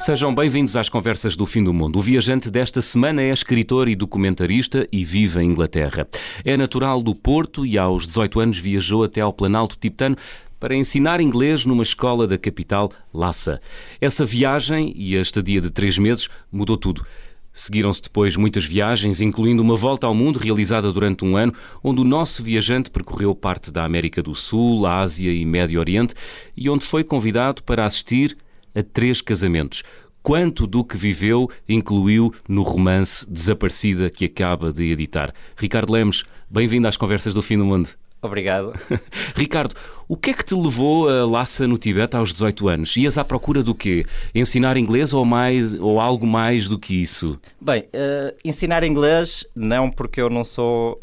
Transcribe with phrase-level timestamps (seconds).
[0.00, 1.98] Sejam bem-vindos às Conversas do Fim do Mundo.
[1.98, 6.08] O viajante desta semana é escritor e documentarista e vive em Inglaterra.
[6.42, 10.16] É natural do Porto e aos 18 anos viajou até ao Planalto Tibetano
[10.58, 13.60] para ensinar inglês numa escola da capital, Lhasa.
[14.00, 17.04] Essa viagem e a estadia de três meses mudou tudo.
[17.52, 21.52] Seguiram-se depois muitas viagens, incluindo uma volta ao mundo realizada durante um ano,
[21.84, 26.14] onde o nosso viajante percorreu parte da América do Sul, Ásia e Médio Oriente
[26.56, 28.34] e onde foi convidado para assistir
[28.74, 29.82] a três casamentos.
[30.22, 35.32] Quanto do que viveu incluiu no romance Desaparecida que acaba de editar.
[35.56, 37.90] Ricardo Lemos, bem-vindo às Conversas do Fim do Mundo.
[38.22, 38.74] Obrigado.
[39.34, 39.74] Ricardo,
[40.06, 42.96] o que é que te levou a Lhasa no Tibete aos 18 anos?
[42.96, 44.04] Ias à procura do quê?
[44.34, 47.40] Ensinar inglês ou, mais, ou algo mais do que isso?
[47.58, 51.00] Bem, uh, ensinar inglês não, porque eu não sou.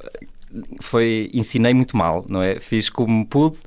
[0.79, 2.59] Foi, ensinei muito mal, não é?
[2.59, 3.57] Fiz como pude.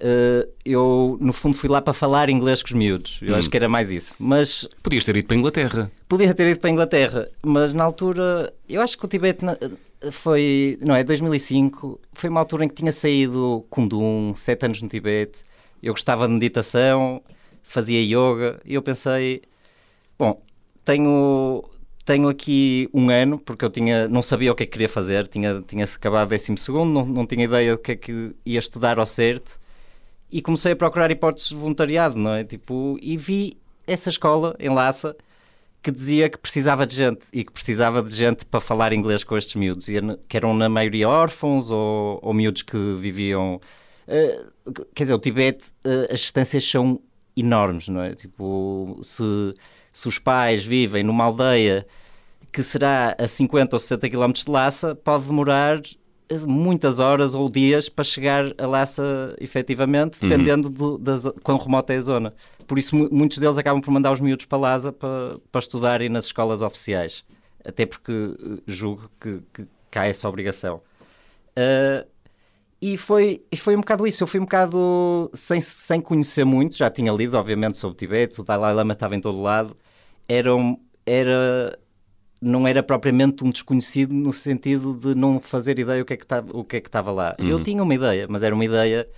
[0.00, 3.18] Uh, eu, no fundo, fui lá para falar inglês com os miúdos.
[3.20, 3.38] Eu hum.
[3.38, 4.14] acho que era mais isso.
[4.18, 4.68] Mas.
[4.82, 5.90] Podias ter ido para a Inglaterra.
[6.08, 8.52] Podia ter ido para a Inglaterra, mas na altura.
[8.68, 9.44] Eu acho que o Tibete
[10.12, 14.88] foi, não é, 2005, foi uma altura em que tinha saído Kundun, sete anos no
[14.88, 15.40] Tibete,
[15.82, 17.22] eu gostava de meditação,
[17.62, 19.42] fazia yoga, e eu pensei,
[20.18, 20.40] bom,
[20.84, 21.64] tenho,
[22.04, 25.26] tenho aqui um ano, porque eu tinha, não sabia o que é que queria fazer,
[25.26, 28.98] tinha, tinha acabado décimo segundo, não, não tinha ideia do que é que ia estudar
[28.98, 29.58] ao certo,
[30.30, 34.68] e comecei a procurar hipóteses de voluntariado, não é, tipo, e vi essa escola em
[34.68, 35.16] Lhasa,
[35.82, 39.36] que dizia que precisava de gente e que precisava de gente para falar inglês com
[39.36, 39.86] estes miúdos,
[40.28, 43.60] que eram na maioria órfãos ou, ou miúdos que viviam.
[44.06, 47.00] Uh, quer dizer, o Tibete, uh, as distâncias são
[47.36, 48.14] enormes, não é?
[48.14, 49.54] Tipo, se,
[49.92, 51.86] se os pais vivem numa aldeia
[52.52, 55.80] que será a 50 ou 60 km de Lhasa, pode demorar
[56.46, 60.28] muitas horas ou dias para chegar a Lhasa efetivamente, uhum.
[60.28, 60.74] dependendo uhum.
[60.74, 62.34] do, das, quão remota é a zona.
[62.66, 66.26] Por isso, muitos deles acabam por mandar os miúdos para Lhasa para, para estudarem nas
[66.26, 67.24] escolas oficiais.
[67.64, 70.82] Até porque eh, julgo que, que, há essa obrigação.
[71.56, 72.06] Uh,
[72.80, 74.22] e foi, e foi um bocado isso.
[74.22, 76.76] Eu fui um bocado sem, sem conhecer muito.
[76.76, 78.40] Já tinha lido, obviamente, sobre o Tibete.
[78.40, 79.76] O Dalai Lama estava em todo lado.
[80.28, 80.50] Era,
[81.04, 81.78] era
[82.40, 86.24] não era propriamente um desconhecido no sentido de não fazer ideia o que é que
[86.24, 87.36] estava, o que é que estava lá.
[87.38, 87.48] Uhum.
[87.48, 89.08] Eu tinha uma ideia, mas era uma ideia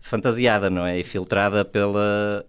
[0.00, 0.98] fantasiada, não é?
[0.98, 2.44] E filtrada pela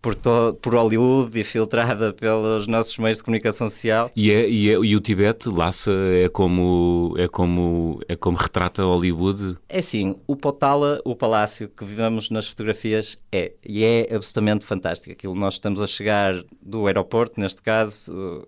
[0.00, 4.10] por, to, por Hollywood e filtrada pelos nossos meios de comunicação social.
[4.16, 8.82] E, é, e, é, e o Tibete, Lhasa, é como, é, como, é como retrata
[8.84, 9.56] Hollywood?
[9.68, 13.52] É sim, o Potala, o palácio que vivemos nas fotografias, é.
[13.64, 15.12] E é absolutamente fantástico.
[15.12, 18.46] Aquilo nós estamos a chegar do aeroporto, neste caso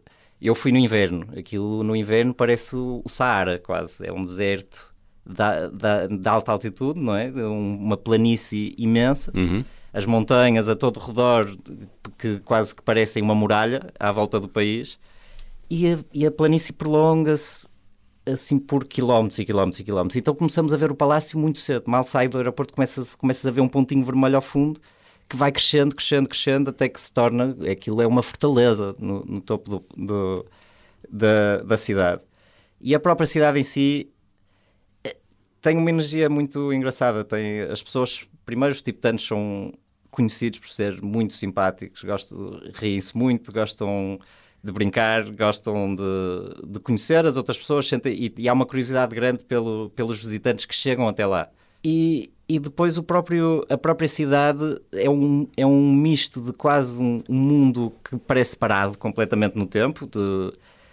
[0.48, 4.92] eu fui no inverno, aquilo no inverno parece o, Saara quase, é um deserto
[5.24, 7.30] da, da, de alta altitude, não é?
[7.30, 9.64] Uma planície imensa, uhum.
[9.92, 11.54] as montanhas a todo redor
[12.18, 14.98] que quase que parecem uma muralha à volta do país
[15.68, 17.68] e a, e a planície prolonga-se
[18.26, 20.16] assim por quilómetros e quilómetros e quilómetros.
[20.16, 21.90] Então começamos a ver o palácio muito cedo.
[21.90, 24.80] Mal sai do aeroporto, começas, começas a ver um pontinho vermelho ao fundo
[25.30, 29.40] que vai crescendo, crescendo, crescendo, até que se torna, aquilo é uma fortaleza no, no
[29.40, 30.46] topo do, do,
[31.08, 32.20] da, da cidade.
[32.80, 34.10] E a própria cidade em si
[35.04, 35.16] eh,
[35.62, 37.24] tem uma energia muito engraçada.
[37.24, 39.72] Tem, as pessoas, primeiro, os tibetanos são
[40.10, 44.18] conhecidos por ser muito simpáticos, gostam, riem-se muito, gostam
[44.64, 49.14] de brincar, gostam de, de conhecer as outras pessoas sentem, e, e, há uma curiosidade
[49.14, 51.48] grande pelo, pelos visitantes que chegam até lá.
[51.84, 57.00] E, e depois o próprio, a própria cidade é um, é um misto de quase
[57.00, 60.52] um, um mundo que parece parado completamente no tempo, de,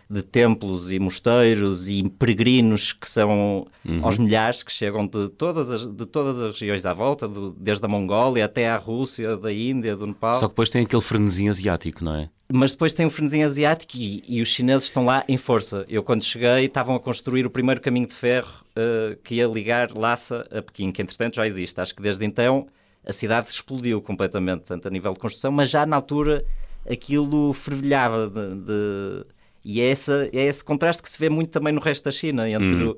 [0.10, 4.06] de templos e mosteiros e peregrinos que são uhum.
[4.06, 7.84] aos milhares, que chegam de todas as, de todas as regiões à volta, de, desde
[7.84, 10.36] a Mongólia até à Rússia, da Índia, do Nepal.
[10.36, 12.30] Só que depois tem aquele frenesim asiático, não é?
[12.52, 15.86] Mas depois tem o frenesim asiático e, e os chineses estão lá em força.
[15.90, 19.92] Eu, quando cheguei, estavam a construir o primeiro caminho de ferro uh, que ia ligar
[19.92, 21.80] Lhasa a Pequim, que entretanto já existe.
[21.82, 22.68] Acho que desde então
[23.06, 26.46] a cidade explodiu completamente, tanto a nível de construção, mas já na altura
[26.90, 29.26] aquilo fervilhava de, de...
[29.64, 32.50] e é, essa, é esse contraste que se vê muito também no resto da China,
[32.50, 32.96] entre uhum.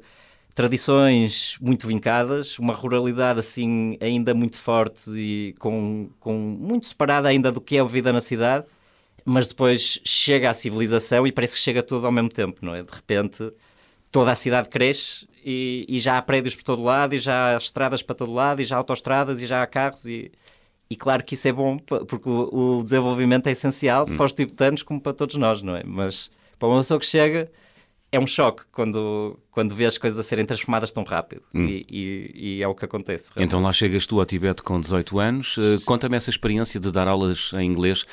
[0.53, 7.51] tradições muito vincadas, uma ruralidade assim ainda muito forte e com, com muito separada ainda
[7.51, 8.65] do que é a vida na cidade,
[9.29, 12.81] mas depois chega a civilização e parece que chega tudo ao mesmo tempo, não é?
[12.81, 13.51] De repente
[14.11, 17.57] toda a cidade cresce e, e, já há prédios por todo lado, e já há
[17.57, 20.31] estradas para todo lado, e já há autoestradas, e já há carros, e,
[20.89, 24.17] e claro que isso é bom, porque o, o desenvolvimento é essencial hum.
[24.17, 25.83] para os tibetanos como para todos nós, não é?
[25.85, 27.49] Mas para uma pessoa que chega,
[28.11, 31.43] é um choque quando, quando vê as coisas a serem transformadas tão rápido.
[31.53, 31.65] Hum.
[31.65, 33.29] E, e, e, é o que acontece.
[33.33, 33.47] Realmente.
[33.47, 35.57] Então lá chegas tu ao Tibete com 18 anos.
[35.57, 38.05] Uh, Conta-me essa experiência de dar aulas em inglês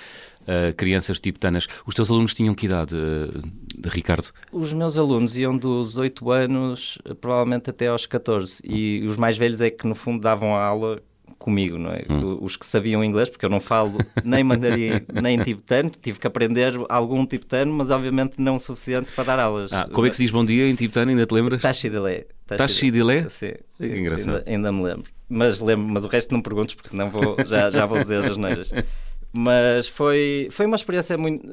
[0.47, 1.67] uh, crianças tibetanas.
[1.87, 4.31] Os teus alunos tinham que idade, uh, Ricardo?
[4.53, 8.63] Os meus alunos iam dos 8 anos, provavelmente até aos 14.
[8.65, 11.03] E os mais velhos é que, no fundo, davam a aula
[11.39, 12.05] comigo, não é?
[12.09, 12.39] Hum.
[12.41, 16.75] Os que sabiam inglês, porque eu não falo nem mandarim nem tibetano, tive que aprender
[16.89, 19.73] algum tibetano, mas obviamente não o suficiente para dar aulas.
[19.73, 21.63] Ah, como é que se diz bom dia em tibetano, ainda te lembras?
[21.63, 22.27] Tashidele.
[22.47, 23.31] Tashidele?
[23.31, 23.53] Sim.
[23.77, 24.37] Que engraçado.
[24.39, 25.11] Ainda, ainda, me lembro.
[25.29, 28.37] Mas lembro, mas o resto não perguntes, porque senão vou, já, já vou dizer as
[28.37, 28.71] neiras.
[29.37, 31.47] Mas foi, foi uma experiência muito...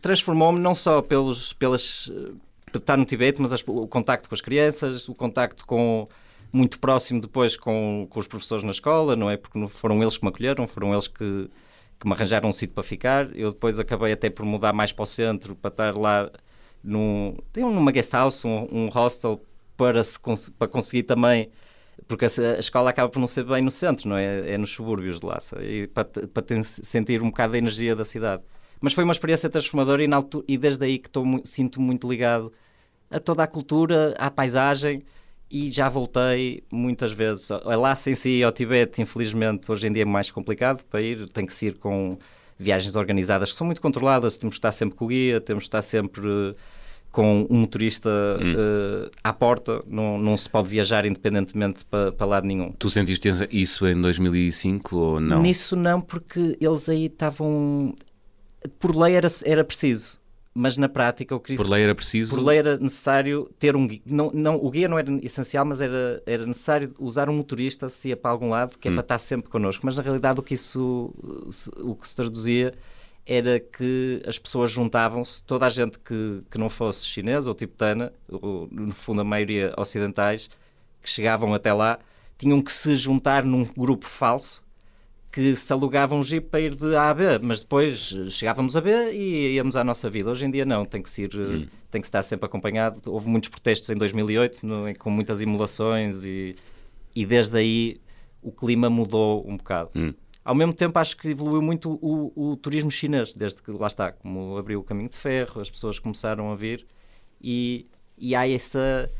[0.00, 2.10] Transformou-me não só pelos, pelas...
[2.74, 6.08] estar no Tibete, mas as, o contacto com as crianças, o contacto com
[6.52, 9.36] muito próximo depois com, com os professores na escola, não é?
[9.36, 11.50] Porque foram eles que me acolheram, foram eles que,
[11.98, 13.34] que me arranjaram um sítio para ficar.
[13.36, 16.30] Eu depois acabei até por mudar mais para o centro, para estar lá
[16.82, 19.42] num, numa guest house, um, um hostel,
[19.76, 20.18] para, se,
[20.58, 21.50] para conseguir também
[22.06, 24.52] porque a, a, escola acaba por não ser bem no centro, não é?
[24.52, 28.42] É nos subúrbios de Lhasa, e para, para sentir um bocado da energia da cidade.
[28.80, 32.52] Mas foi uma experiência transformadora e, altura, e desde aí que estou, sinto muito ligado
[33.10, 35.02] a toda a cultura, à paisagem
[35.50, 37.48] e já voltei muitas vezes.
[37.64, 41.46] Lá sem si ao Tibete, infelizmente, hoje em dia é mais complicado para ir, tem
[41.46, 42.18] que se ir com
[42.58, 45.68] viagens organizadas que são muito controladas, temos que estar sempre com o guia, temos que
[45.68, 46.54] estar sempre
[47.16, 48.52] com um motorista hum.
[48.52, 52.72] uh, à porta, não, não se pode viajar independentemente para, para lado nenhum.
[52.72, 55.40] Tu sentiste isso em 2005 ou não?
[55.40, 57.94] Nisso não, porque eles aí estavam...
[58.78, 60.18] Por lei era, era preciso
[60.58, 61.58] mas na prática eu queria...
[61.58, 62.34] Por lei era preciso...
[62.34, 64.00] Por lei era necessário ter um guia.
[64.06, 68.08] Não, não, o guia não era essencial, mas era, era necessário usar um motorista se
[68.08, 68.94] ia para algum lado, que é hum.
[68.94, 69.84] para estar sempre connosco.
[69.84, 71.14] Mas na realidade o que isso...
[71.78, 72.72] O que se traduzia
[73.26, 78.12] era que as pessoas juntavam-se, toda a gente que, que não fosse chinesa ou tibetana,
[78.30, 80.48] ou, no fundo a maioria ocidentais,
[81.02, 81.98] que chegavam até lá,
[82.38, 84.64] tinham que se juntar num grupo falso
[85.36, 88.80] que se alugava um jeep para ir de A a B, mas depois chegávamos a
[88.80, 90.30] B e íamos à nossa vida.
[90.30, 91.66] Hoje em dia não, tem que, ser, hum.
[91.90, 93.02] tem que estar sempre acompanhado.
[93.04, 96.56] Houve muitos protestos em 2008, no, com muitas imolações e,
[97.14, 98.00] e desde aí
[98.40, 99.90] o clima mudou um bocado.
[99.94, 100.14] Hum.
[100.46, 104.12] Ao mesmo tempo, acho que evoluiu muito o, o, turismo chinês, desde que lá está,
[104.12, 106.86] como abriu o caminho de ferro, as pessoas começaram a vir
[107.42, 109.10] e, e há essa.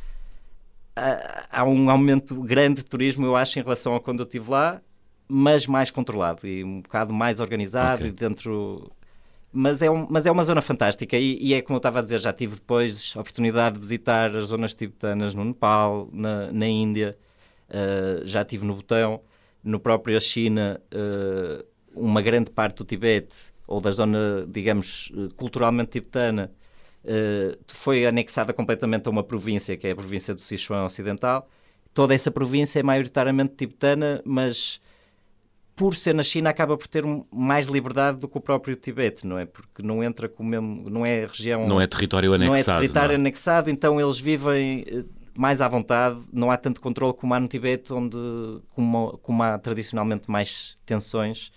[0.94, 4.50] Há, há um aumento grande de turismo, eu acho, em relação a quando eu estive
[4.50, 4.80] lá
[5.28, 8.08] mas mais controlado e um bocado mais organizado okay.
[8.08, 8.90] e dentro.
[9.52, 12.02] Mas é, um, mas é uma zona fantástica e, e, é como eu estava a
[12.02, 16.66] dizer, já tive depois a oportunidade de visitar as zonas tibetanas no Nepal, na, na
[16.66, 17.16] Índia,
[17.70, 19.20] uh, já tive no Botão,
[19.66, 21.64] no próprio China, uh,
[21.94, 23.34] uma grande parte do Tibete,
[23.66, 26.52] ou da zona, digamos, eh, culturalmente tibetana,
[27.04, 31.48] uh, foi anexada completamente a uma província, que é a província do Sichuan Ocidental.
[31.92, 34.80] Toda essa província é maioritariamente tibetana, mas
[35.76, 39.38] por ser na China, acaba por ter mais liberdade do que o próprio Tibete, não
[39.38, 39.44] é?
[39.44, 40.88] Porque não entra com o mesmo.
[40.88, 41.68] não é região.
[41.68, 42.68] Não é território anexado.
[42.68, 43.16] Não é território não é?
[43.16, 45.04] anexado, então eles vivem eh,
[45.36, 48.16] mais à vontade, não há tanto controle como há no Tibete, onde,
[48.74, 51.52] como, como há tradicionalmente mais tensões,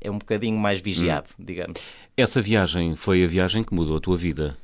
[0.00, 1.44] é um bocadinho mais vigiado, hum.
[1.44, 1.80] digamos.
[2.16, 4.56] Essa viagem foi a viagem que mudou a tua vida?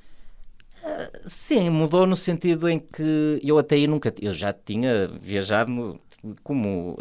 [0.83, 4.13] Uh, sim, mudou no sentido em que eu até aí nunca.
[4.21, 6.01] Eu já tinha viajado no,
[6.43, 6.97] como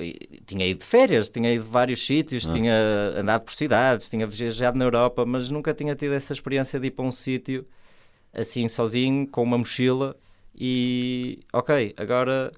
[0.46, 2.52] tinha ido de férias, tinha ido de vários sítios, ah.
[2.52, 2.76] tinha
[3.18, 6.92] andado por cidades, tinha viajado na Europa, mas nunca tinha tido essa experiência de ir
[6.92, 7.66] para um sítio
[8.34, 10.16] assim sozinho, com uma mochila
[10.56, 12.52] e ok, agora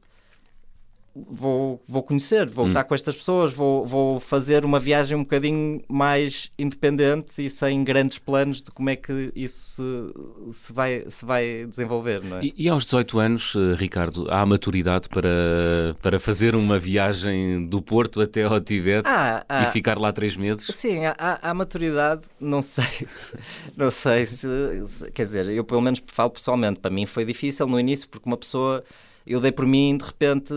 [1.16, 2.70] vou, vou conhecer, vou hum.
[2.70, 7.84] estar com estas pessoas, vou, vou fazer uma viagem um bocadinho mais independente e sem
[7.84, 10.12] grandes planos de como é que isso
[10.52, 12.24] se, se vai, se vai desenvolver.
[12.24, 12.46] Não é?
[12.46, 17.82] e, e aos 18 anos, eh, Ricardo, há maturidade para, para fazer uma viagem do
[17.82, 20.66] Porto até ao Tibete ah, e ficar lá três meses?
[20.74, 23.08] Sim, há, há maturidade, não sei,
[23.78, 24.48] não sei se,
[24.88, 28.28] se, quer dizer, eu pelo menos falo pessoalmente, para mim foi difícil no início porque
[28.28, 28.84] uma pessoa
[29.26, 30.54] eu dei por mim, de repente,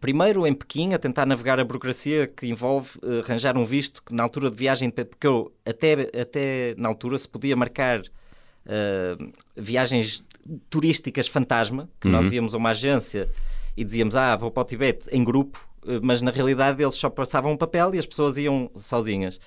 [0.00, 4.12] primeiro em Pequim, a tentar navegar a burocracia que envolve uh, arranjar um visto que
[4.12, 10.26] na altura de viagem, porque eu até, até na altura se podia marcar uh, viagens
[10.68, 12.14] turísticas fantasma, que uhum.
[12.14, 13.30] nós íamos a uma agência
[13.76, 17.08] e dizíamos, ah, vou para o Tibete em grupo, uh, mas na realidade eles só
[17.08, 19.38] passavam um papel e as pessoas iam sozinhas.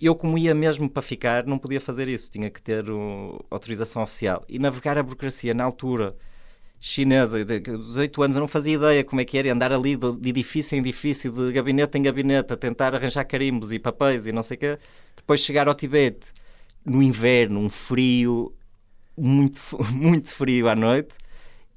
[0.00, 4.02] Eu, como ia mesmo para ficar, não podia fazer isso, tinha que ter uh, autorização
[4.02, 4.44] oficial.
[4.48, 6.14] E navegar a burocracia na altura
[6.82, 10.28] chinesa, de 18 anos, eu não fazia ideia como é que era andar ali de,
[10.28, 14.42] edifício em edifício, de gabinete em gabinete, a tentar arranjar carimbos e papéis e não
[14.42, 14.78] sei o quê.
[15.16, 16.26] Depois chegar ao Tibete,
[16.84, 18.52] no inverno, um frio,
[19.16, 19.60] muito,
[19.94, 21.14] muito frio à noite,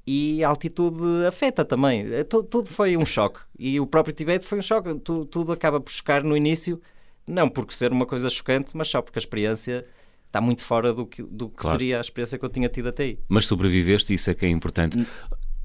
[0.04, 2.04] e a altitude afeta também.
[2.24, 3.40] Tudo, tudo foi um choque.
[3.58, 4.94] E o próprio Tibete foi um choque.
[5.00, 6.80] Tudo, tudo acaba por chocar no início,
[7.26, 9.86] Não porque ser uma coisa chocante, mas só porque a experiência
[10.36, 11.78] está muito fora do que, do que Claro.
[11.78, 13.18] seria a experiência que eu tinha tido até aí.
[13.28, 15.04] Mas sobreviveste, isso é que é importante.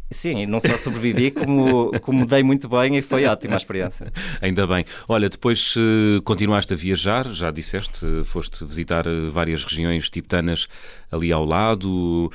[0.10, 4.12] Sim, não só sobrevivi, como, como dei muito bem e foi ótima a experiência.
[4.42, 4.84] Ainda bem.
[5.08, 10.68] Olha, depois eh, continuaste a viajar, já disseste, eh, foste visitar eh, várias regiões tibetanas
[11.10, 12.30] ali ao lado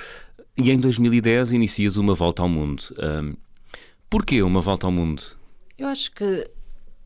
[0.57, 2.83] e em 2010 inicias uma volta ao mundo.
[2.99, 3.35] Ahm,
[4.09, 5.23] porquê uma volta ao mundo?
[5.77, 6.51] Eu acho que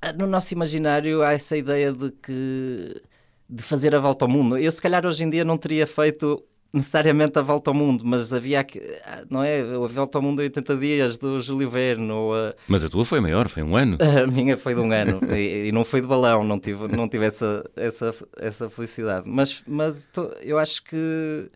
[0.03, 3.03] ah, no nosso imaginário há essa ideia de que
[3.51, 4.57] de fazer a volta ao mundo.
[4.57, 6.43] Eu se calhar hoje em dia não teria feito
[6.73, 10.41] necessariamente a volta ao mundo, mas havia que, ah, não é, a volta ao mundo
[10.41, 13.77] em 80 dias do Júlio Verne ou a, Mas a tua foi maior, foi um
[13.77, 13.99] ano.
[14.23, 17.09] a minha foi de um ano e, e não foi de balão, não tive, não
[17.09, 19.29] tive essa, essa, essa felicidade.
[19.29, 21.51] Mas, mas tô- eu acho que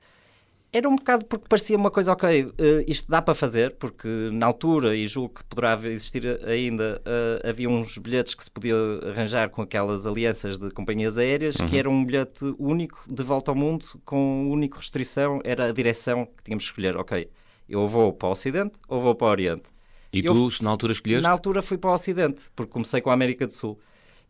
[0.74, 4.46] era um bocado porque parecia uma coisa, ok, eh, isto dá para fazer, porque na
[4.46, 8.74] altura, e julgo que poderá existir ainda, eh, havia uns bilhetes que se podia
[9.08, 13.54] arranjar com aquelas alianças de companhias aéreas, que era um bilhete único de volta ao
[13.54, 17.30] mundo, com única restrição, era a direção que tínhamos que escolher, ok,
[17.68, 19.74] eu vou para o Ocidente ou vou para o Oriente.
[20.12, 21.22] E Eu tu, na altura, escolheste?
[21.22, 23.78] Na altura fui para o Ocidente, porque comecei com a América do Sul.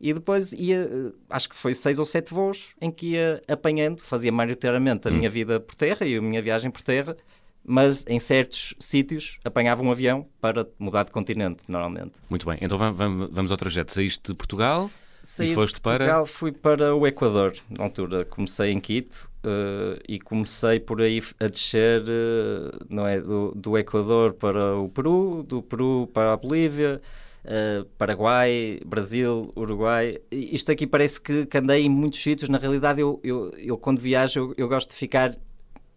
[0.06, 0.87] E depois ia,
[1.30, 5.14] acho que foi seis ou sete voos em que ia apanhando, fazia maioritariamente a Hum.
[5.16, 7.16] minha vida por terra e a minha viagem por terra,
[7.64, 12.12] mas em certos sítios apanhava um avião para mudar de continente, normalmente.
[12.28, 13.94] Muito bem, então va- va- vamos ao trajeto.
[13.94, 14.90] Saíste de Portugal
[15.23, 15.96] Saí e de foste para.
[16.00, 18.26] Portugal, fui para o Equador, na altura.
[18.26, 23.78] Comecei em Quito eh, e comecei por aí a descer, eh, não é, do, do
[23.78, 27.00] Equador para o Peru, do Peru para a Bolívia,
[27.44, 30.18] eh, Paraguai, Brasil, Uruguai.
[30.30, 32.48] Isto aqui parece que, que andei em muitos sítios.
[32.48, 35.36] Na realidade, eu, eu, eu quando viajo, eu, eu gosto de ficar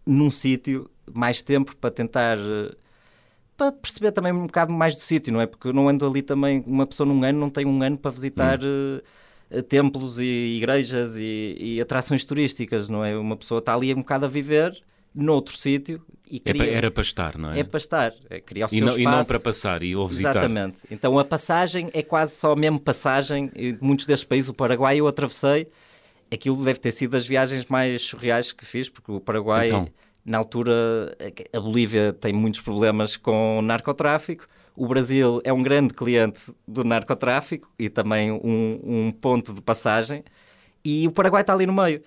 [0.06, 2.38] num sítio mais tempo para tentar...
[2.38, 2.75] eh,
[3.58, 5.48] para perceber também um bocado mais do sítio, não é?
[5.48, 8.12] Porque eu não ando ali também, uma pessoa num ano não tem um ano para
[8.12, 9.01] visitar eh,
[9.50, 13.18] eh, templos e igrejas e, e atrações turísticas, não é?
[13.18, 14.80] Uma pessoa está ali um bocado a viver
[15.18, 17.60] noutro sítio e É cria, pa- Era para estar, não é?
[17.60, 19.28] é para estar, é criar o e, seu não, e não espaço.
[19.30, 20.30] para passar e ou visitar.
[20.32, 20.78] Exatamente.
[20.92, 23.52] Então a passagem é quase só mesmo passagem.
[23.56, 25.68] E muitos destes países, o Paraguai eu atravessei.
[26.32, 29.88] Aquilo deve ter sido das viagens mais surreais que fiz, porque o Paraguai, Então.
[30.26, 31.16] na altura,
[31.54, 34.46] a Bolívia tem muitos problemas com narcotráfico.
[34.76, 40.24] O Brasil é um grande cliente do narcotráfico e também um, um ponto de passagem.
[40.84, 42.02] E o Paraguai está ali no meio.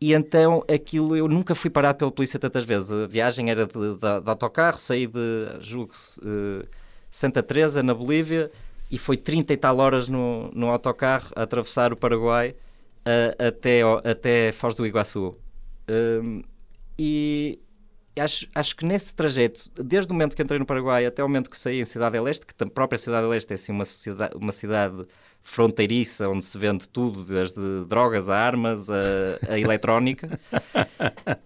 [0.00, 2.92] E então aquilo eu nunca fui parado pela polícia tantas vezes.
[2.92, 5.20] A viagem era de, de- de autocarro, saí de
[5.60, 6.66] julgo, eh,
[7.10, 8.50] Santa Teresa, na Bolívia,
[8.90, 12.54] e foi 30 e tal horas no, no autocarro a atravessar o Paraguai
[13.38, 15.34] a- até, até Foz do Iguaçu.
[15.88, 16.42] Hum,
[16.98, 17.58] e
[18.18, 21.48] acho, acho que nesse trajeto, desde o momento que entrei no Paraguai até o momento
[21.50, 23.84] que saí em Cidade del Este, que a própria Cidade del Este é assim, uma,
[24.34, 25.06] uma cidade
[25.48, 28.94] fronteiriça onde se vende tudo, desde drogas a armas a,
[29.48, 30.38] a eletrónica.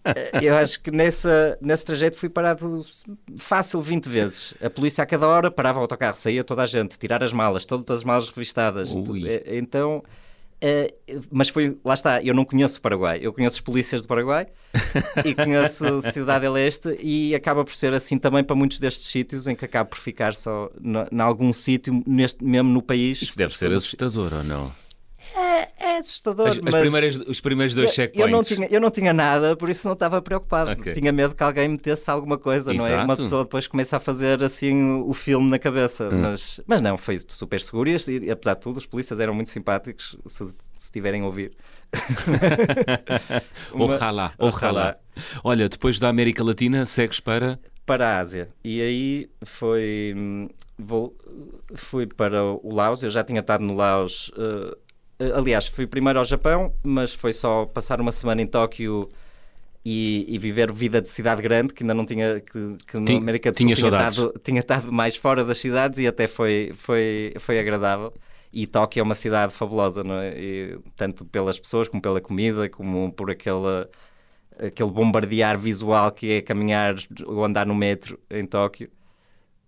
[0.04, 2.80] Eh, Eu acho que nessa, nesse trajeto fui parado
[3.36, 4.54] fácil 20 vezes.
[4.62, 7.66] A polícia a cada hora parava o autocarro, saía toda a gente, tirar as malas,
[7.66, 8.90] todas as malas revistadas.
[8.96, 9.28] Ui.
[9.28, 10.02] Eh, Então,
[10.60, 10.92] eh,
[11.30, 14.46] mas foi, lá está, eu não conheço o Paraguai, eu conheço os polícias do Paraguai
[15.24, 19.46] e conheço Cidade del Este e acaba por ser assim também para muitos destes sítios
[19.46, 20.70] em que acabo por ficar só
[21.10, 23.22] em algum sítio, neste, mesmo no país.
[23.22, 24.72] Isso deve ser assustador ou não?
[25.34, 26.80] É assustador, As, as mas...
[26.80, 28.30] primeiras, os primeiros dois Eu- eu, checkpoints.
[28.32, 30.70] não tinha, eu não tinha nada, por isso não estava preocupado.
[30.72, 30.92] Ok.
[30.94, 32.94] Tinha medo que alguém metesse alguma coisa, não é?
[32.96, 33.22] Uma Exato.
[33.22, 36.08] pessoa depois começa a fazer assim o filme na cabeça.
[36.08, 36.20] Hum.
[36.22, 39.50] Mas, mas não, foi super seguro e, e, apesar de tudo, os polícias eram muito
[39.50, 40.44] simpáticos, se,
[40.78, 41.52] se tiverem a ouvir.
[43.72, 44.96] Uma- Ojalá, Ojalá.
[45.44, 47.58] Olha, depois da América Latina, segues para.
[47.86, 48.48] para a Ásia.
[48.64, 50.14] E aí foi.
[50.16, 50.48] hum,
[50.82, 51.14] Vou,
[51.74, 54.30] fui para o Laos, eu já tinha estado no Laos.
[54.38, 54.76] eh,
[55.34, 59.08] aliás, fui primeiro ao Japão, mas foi só passar uma semana em Tóquio
[59.84, 62.40] e, e viver vida de cidade grande, que ainda não tinha.
[62.40, 66.06] que, que na América do Sul tinha estado, tinha estado mais fora das cidades e
[66.06, 68.12] até foi, foi, foi agradável.
[68.52, 70.36] E Tóquio é uma cidade fabulosa, não é?
[70.36, 73.88] E tanto pelas pessoas, como pela comida, como por aquela
[74.58, 78.90] aquele bombardear visual que é caminhar ou andar no metro em Tóquio.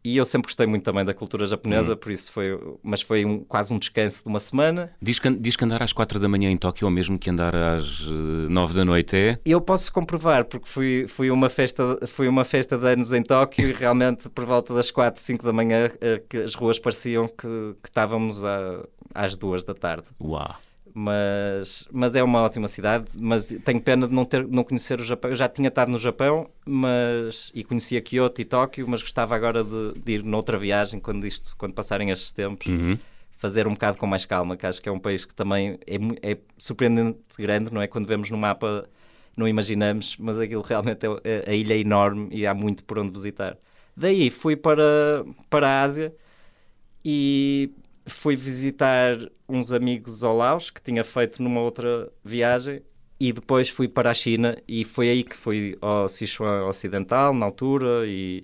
[0.05, 1.49] E eu sempre gostei muito também da cultura Hum.
[1.49, 4.91] japonesa, por isso foi, mas foi um- quase um descanso de uma semana.
[5.01, 7.55] Diz que, diz que andar às 4 da manhã em Tóquio, ou mesmo que andar
[7.55, 8.01] às
[8.49, 9.39] 9 da noite é.
[9.45, 13.69] Eu posso comprovar, porque fui, fui, uma festa, fui uma festa de anos em Tóquio
[13.69, 17.47] e realmente por volta das 4, 5 da manhã eh, as ruas pareciam que,
[17.83, 20.07] que estávamos a- às 2 da tarde.
[20.21, 20.57] Uau!
[20.95, 23.07] Mas, mas é uma ótima cidade.
[23.15, 25.31] Mas tenho pena de não, ter, não conhecer o Japão.
[25.31, 29.65] Eu já tinha estado no Japão mas, e conhecia Kyoto e Tóquio, mas gostava agora
[29.65, 32.67] de, de ir noutra viagem quando, isto, quando passarem estes tempos.
[32.67, 32.99] Uhum.
[33.33, 36.33] fazer um bocado com mais calma, que acho que é um país que também é,
[36.33, 37.89] é surpreendente grande, não é?
[37.89, 38.89] Quando vemos no mapa
[39.37, 42.99] não imaginamos, mas aquilo realmente é, é, a ilha é enorme e há muito por
[42.99, 43.57] onde visitar.
[43.97, 46.15] Daí fui para, para a Ásia
[47.05, 47.71] e
[48.07, 49.17] fui visitar
[49.49, 52.83] uns amigos ao Laos que tinha feito numa outra viagem
[53.19, 57.47] e depois fui para a China e foi aí que fui ao Sichuan Ocidental na
[57.47, 58.43] altura e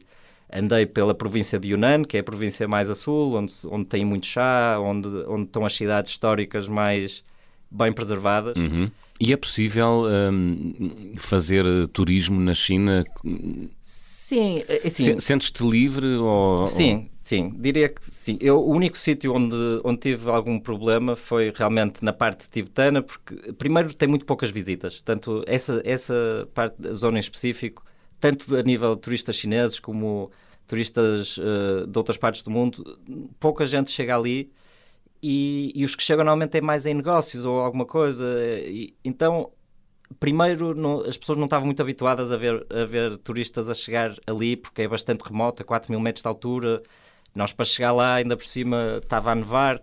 [0.53, 4.05] andei pela província de Yunnan, que é a província mais a sul, onde, onde tem
[4.05, 7.25] muito chá, onde, onde estão as cidades históricas mais
[7.71, 8.57] bem preservadas.
[8.57, 8.91] Uhum.
[9.21, 13.03] E é possível um, fazer turismo na China?
[13.83, 14.63] Sim.
[14.69, 16.07] É, é assim, Sentes-te livre?
[16.07, 17.11] Ou, sim, ou...
[17.23, 17.53] sim.
[17.59, 18.39] Diria que sim.
[18.41, 23.53] Eu, o único sítio onde, onde tive algum problema foi realmente na parte tibetana, porque
[23.55, 25.01] primeiro tem muito poucas visitas.
[25.01, 27.83] Tanto essa, essa parte da zona em específico,
[28.21, 30.31] tanto a nível de turistas chineses como
[30.69, 32.99] turistas uh, de outras partes do mundo,
[33.41, 34.53] pouca gente chega ali
[35.23, 38.25] e, e, os que chegam normalmente é mais em negócios ou alguma coisa.
[38.67, 39.51] E, então,
[40.21, 44.15] primeiro, não, as pessoas não estavam muito habituadas a ver, a ver turistas a chegar
[44.27, 46.83] ali, porque é bastante remoto, a 4 mil metros de altura.
[47.35, 49.81] Nós, para chegar lá, ainda por cima, estava a nevar.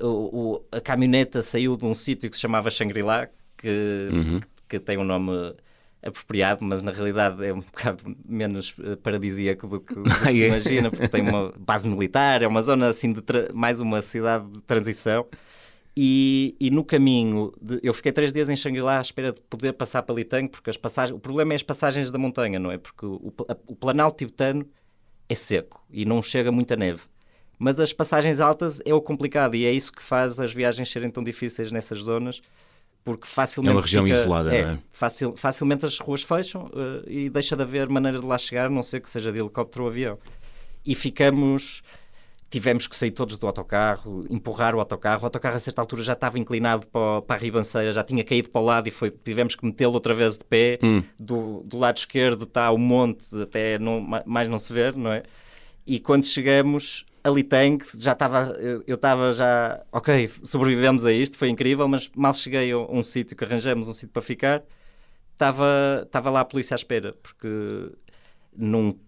[0.00, 4.40] O, o, a caminhoneta saiu de um sítio que se chamava Shangri-La, que, uhum.
[4.40, 5.54] que, que, tem um nome
[6.02, 10.46] apropriado, mas na realidade é um bocado menos uh, paradisíaco do que, do que se
[10.46, 14.60] imagina, porque tem uma base militar, é uma zona assim de mais uma cidade de
[14.62, 15.26] transição.
[16.00, 19.72] E, e no caminho, de, eu fiquei três dias em Xangri-Lá à espera de poder
[19.72, 22.78] passar para Litang, porque as passagens, o problema é as passagens da montanha, não é?
[22.78, 24.64] Porque o, a, o planalto tibetano
[25.28, 27.02] é seco e não chega muita neve.
[27.58, 31.10] Mas as passagens altas é o complicado e é isso que faz as viagens serem
[31.10, 32.40] tão difíceis nessas zonas
[33.08, 33.72] porque facilmente.
[33.72, 34.78] É uma região fica, isolada, é, não é?
[34.92, 38.68] Facil, facilmente as ruas fecham uh, e deixa de haver maneira de lá chegar, a
[38.68, 40.18] não ser que seja de helicóptero ou avião.
[40.84, 41.82] E ficamos.
[42.50, 45.22] Tivemos que sair todos do autocarro, empurrar o autocarro.
[45.22, 48.50] O autocarro, a certa altura, já estava inclinado para, para a ribanceira, já tinha caído
[48.50, 50.78] para o lado e foi, tivemos que metê-lo outra vez de pé.
[50.82, 51.02] Hum.
[51.18, 55.22] Do, do lado esquerdo está o monte, até não, mais não se ver, não é?
[55.86, 61.48] E quando chegamos, ali tem já estava, eu estava já, ok, sobrevivemos a isto, foi
[61.48, 64.62] incrível, mas mal cheguei a um sítio que arranjamos um sítio para ficar,
[65.32, 67.48] estava, estava lá a polícia à espera, porque
[68.56, 68.98] num,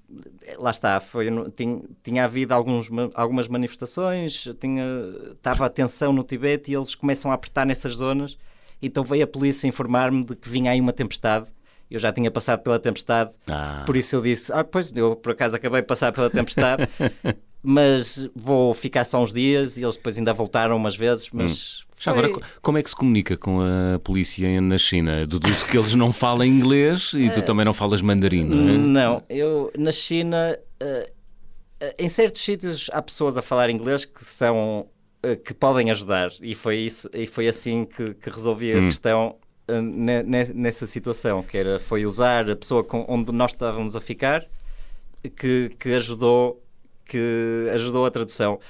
[0.58, 4.84] lá está, foi, tinha, tinha havido alguns, algumas manifestações, tinha,
[5.32, 8.38] estava a tensão no Tibete e eles começam a apertar nessas zonas,
[8.80, 11.48] então veio a polícia informar-me de que vinha aí uma tempestade
[11.90, 13.82] eu já tinha passado pela tempestade, ah.
[13.84, 16.88] por isso eu disse: Ah, pois eu por acaso acabei de passar pela tempestade,
[17.62, 21.80] mas vou ficar só uns dias e eles depois ainda voltaram umas vezes, mas.
[21.80, 21.90] Hum.
[22.00, 22.30] Já agora,
[22.62, 25.26] como é que se comunica com a polícia na China?
[25.26, 28.78] Deduzo que eles não falam inglês e tu eh, também não falas mandarino, não é?
[28.78, 34.88] Não, eu na China, uh, em certos sítios há pessoas a falar inglês que são
[35.44, 38.86] que podem ajudar e foi isso e foi assim que, que resolvi a hum.
[38.86, 39.36] questão
[40.54, 44.46] nessa situação, que era foi usar a pessoa com, onde nós estávamos a ficar
[45.36, 46.62] que, que ajudou
[47.04, 48.60] que ajudou a tradução.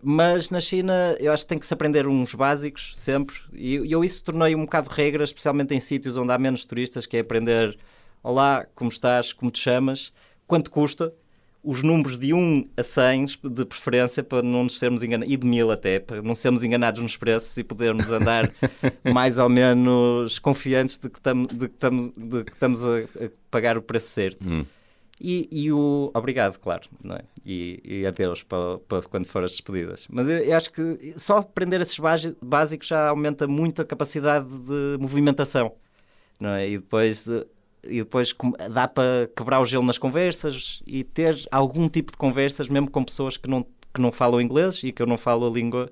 [0.00, 4.04] Mas na China eu acho que tem que se aprender uns básicos sempre, e eu
[4.04, 7.76] isso tornei um bocado regra, especialmente em sítios onde há menos turistas, que é aprender
[8.22, 10.12] Olá, como estás, como te chamas,
[10.46, 11.14] quanto custa,
[11.62, 15.46] os números de 1 a 100 de preferência para não nos sermos enganados, e de
[15.46, 18.50] 1000 até, para não sermos enganados nos preços e podermos andar
[19.12, 23.30] mais ou menos confiantes de que, tam, de que, tam, de que estamos a, a,
[23.50, 24.48] pagar o preço certo.
[24.48, 24.64] Hum.
[25.20, 27.22] E, e, o obrigado, claro, não é?
[27.44, 30.06] E, e adeus para, para quando for as despedidas.
[30.08, 31.98] Mas eu, eu, acho que só aprender esses
[32.40, 35.72] básicos já aumenta muito a capacidade de movimentação,
[36.38, 36.68] não é?
[36.68, 37.28] E depois,
[37.84, 38.34] e depois
[38.70, 43.04] dá para quebrar o gelo nas conversas e ter algum tipo de conversas, mesmo com
[43.04, 45.90] pessoas que não, que não falam inglês e que eu não falo a língua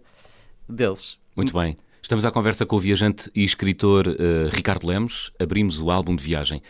[0.68, 1.18] deles.
[1.34, 1.76] Muito bem.
[2.02, 5.32] Estamos à conversa com o viajante e escritor uh, Ricardo Lemos.
[5.40, 6.62] Abrimos o álbum de viagem.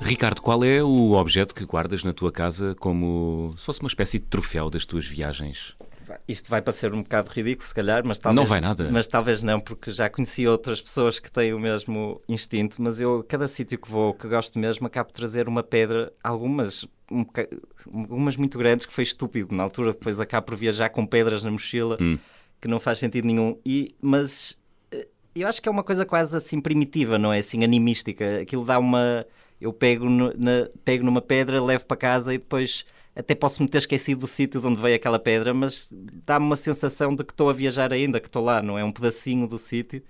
[0.00, 4.18] Ricardo, qual é o objeto que guardas na tua casa como se fosse uma espécie
[4.18, 5.76] de troféu das tuas viagens?
[6.26, 8.88] Isto vai parecer um bocado ridículo, se calhar, mas talvez não vai nada.
[8.90, 12.80] Mas talvez não, porque já conheci outras pessoas que têm o mesmo instinto.
[12.80, 16.84] Mas eu, cada sítio que vou, que gosto mesmo, acabo de trazer uma pedra, algumas,
[17.10, 17.24] um,
[17.86, 19.92] algumas muito grandes, que foi estúpido na altura.
[19.92, 22.18] Depois acabo por viajar com pedras na mochila, hum.
[22.60, 23.58] que não faz sentido nenhum.
[23.64, 24.58] E, mas
[24.90, 27.38] eh, eu acho que é uma coisa quase assim primitiva, não é?
[27.38, 28.40] Assim, animística.
[28.40, 29.26] Aquilo dá uma
[29.60, 32.84] eu pego, no, na, pego numa pedra, levo para casa e depois
[33.20, 35.88] até posso me ter esquecido do sítio de onde veio aquela pedra, mas
[36.26, 38.84] dá-me uma sensação de que estou a viajar ainda, que estou lá, não é?
[38.84, 40.02] Um pedacinho do sítio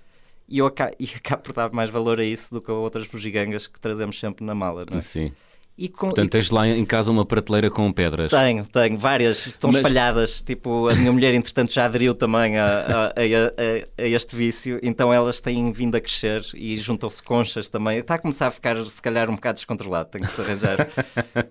[0.49, 3.07] e eu acabo, e acabo por dar mais valor a isso do que a outras
[3.07, 5.01] bugigangas que trazemos sempre na mala, não é?
[5.01, 5.33] Sim.
[5.81, 6.29] E com, Portanto, e...
[6.29, 8.31] tens lá em casa uma prateleira com pedras.
[8.31, 9.79] Tenho, tenho, várias, estão Mas...
[9.79, 10.43] espalhadas.
[10.43, 15.11] Tipo, a minha mulher, entretanto, já aderiu também a, a, a, a, este vício, então
[15.11, 17.97] elas têm vindo a crescer e juntam-se conchas também.
[17.97, 20.11] Está a começar a ficar, se calhar, um bocado descontrolado.
[20.11, 20.87] Tem que se arranjar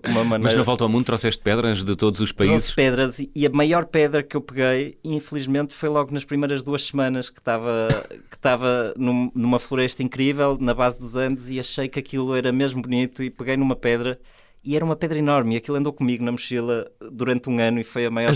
[0.08, 0.44] uma maneira.
[0.44, 2.56] Mas na volta ao mundo trouxeste pedras de todos os países?
[2.56, 6.86] Trouxe pedras e a maior pedra que eu peguei, infelizmente, foi logo nas primeiras duas
[6.86, 7.88] semanas que estava
[8.30, 12.52] que estava num, numa floresta incrível na base dos Andes e achei que aquilo era
[12.52, 14.19] mesmo bonito e peguei numa pedra
[14.64, 17.84] e era uma pedra enorme e aquilo andou comigo na mochila durante um ano e
[17.84, 18.32] foi a maior...
[18.32, 18.36] A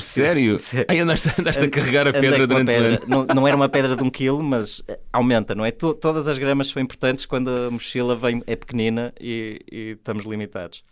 [0.58, 0.88] sério?
[0.88, 2.90] Aí andaste, andaste a carregar a pedra durante pedra.
[2.90, 3.26] um ano?
[3.28, 5.72] Não, não, era uma pedra de um quilo, mas eh, aumenta, não é?
[5.72, 10.84] todas as gramas são importantes quando a mochila vem, é pequenina e, e estamos limitados.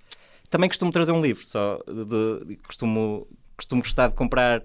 [0.50, 4.62] Também costumo trazer um livro, só de, de, costumo, costumo gostar de comprar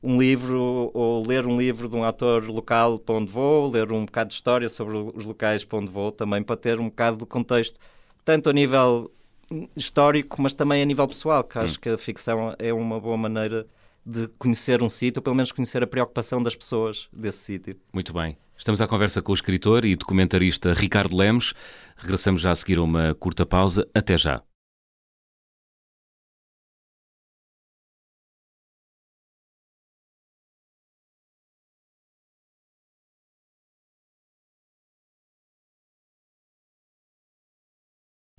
[0.00, 4.04] um livro ou ler um livro de um autor local para onde vou, ler um
[4.04, 7.26] bocado de história sobre os locais para onde vou, também para ter um bocado do
[7.26, 7.80] contexto,
[8.24, 9.10] tanto a nível
[9.76, 11.80] histórico, mas também a nível pessoal, que acho hum.
[11.80, 13.66] que a ficção é uma boa maneira
[14.06, 17.76] de conhecer um sítio, ou pelo menos conhecer a preocupação das pessoas desse sítio.
[17.92, 18.36] Muito bem.
[18.56, 21.54] Estamos à conversa com o escritor e documentarista Ricardo Lemos.
[21.96, 23.88] Regressamos já a seguir a uma curta pausa.
[23.94, 24.42] Até já.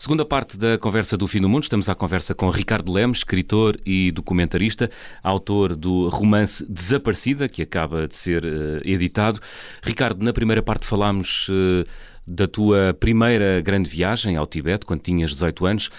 [0.05, 3.75] Segunda parte da conversa do Fim do Mundo, estamos à conversa com Ricardo Lemos, escritor
[3.83, 4.87] e documentarista,
[5.23, 9.39] autor do romance Desaparecida, que acaba de ser uh, editado.
[9.81, 11.89] Ricardo, na primeira parte falámos uh,
[12.27, 15.89] da tua primeira grande viagem ao Tibete, quando tinhas 18 anos.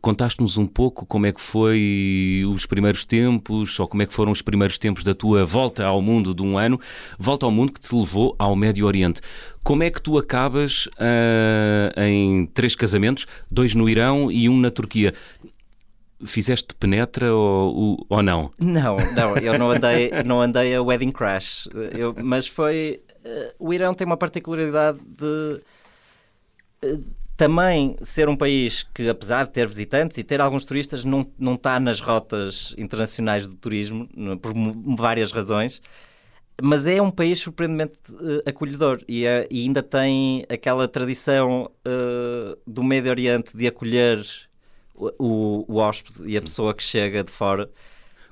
[0.00, 4.30] Contaste-nos um pouco como é que foi os primeiros tempos, ou como é que foram
[4.30, 6.78] os primeiros tempos da tua volta ao mundo de um ano,
[7.18, 9.20] volta ao mundo que te levou ao Médio Oriente.
[9.64, 14.70] Como é que tu acabas uh, em três casamentos, dois no Irão e um na
[14.70, 15.14] Turquia?
[16.24, 18.52] Fizeste penetra ou, ou não?
[18.60, 23.00] Não, não, eu não andei, não andei a wedding crash, eu, mas foi.
[23.58, 25.62] O Irão tem uma particularidade de.
[26.84, 31.26] Uh, também ser um país que, apesar de ter visitantes e ter alguns turistas, não,
[31.38, 34.08] não está nas rotas internacionais do turismo,
[34.40, 34.52] por
[34.96, 35.80] várias razões,
[36.60, 42.56] mas é um país surpreendentemente uh, acolhedor e, é, e, ainda tem aquela tradição uh,
[42.66, 44.24] do Médio Oriente de acolher
[44.94, 47.68] o, o, o hóspede e a pessoa que chega de fora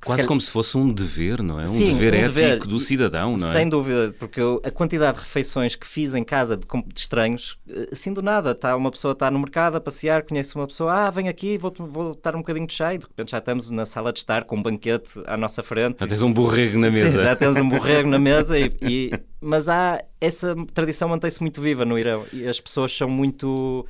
[0.05, 1.65] Quase como se fosse um dever, não é?
[1.65, 3.53] Um Sim, dever um ético dever, do cidadão, não é?
[3.53, 7.59] Sem dúvida, porque eu, a quantidade de refeições que fiz em casa de, de estranhos,
[7.69, 11.07] eh, assim do nada, tá, uma pessoa está no mercado a passear, conhece uma pessoa,
[11.07, 13.71] ah, vem aqui, vou, vou estar um bocadinho de chá, e de repente já estamos
[13.71, 15.99] na sala de estar com um banquete à nossa frente.
[16.01, 17.11] Já tens um borrego na mesa.
[17.11, 21.61] Sim, já temos um borrego na mesa, e, e, mas há, essa tradição mantém-se muito
[21.61, 23.87] viva no Irão, e as pessoas são muito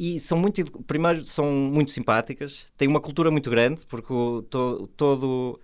[0.00, 4.88] e são muito primeiro são muito simpáticas têm uma cultura muito grande porque o, to,
[4.96, 5.60] todo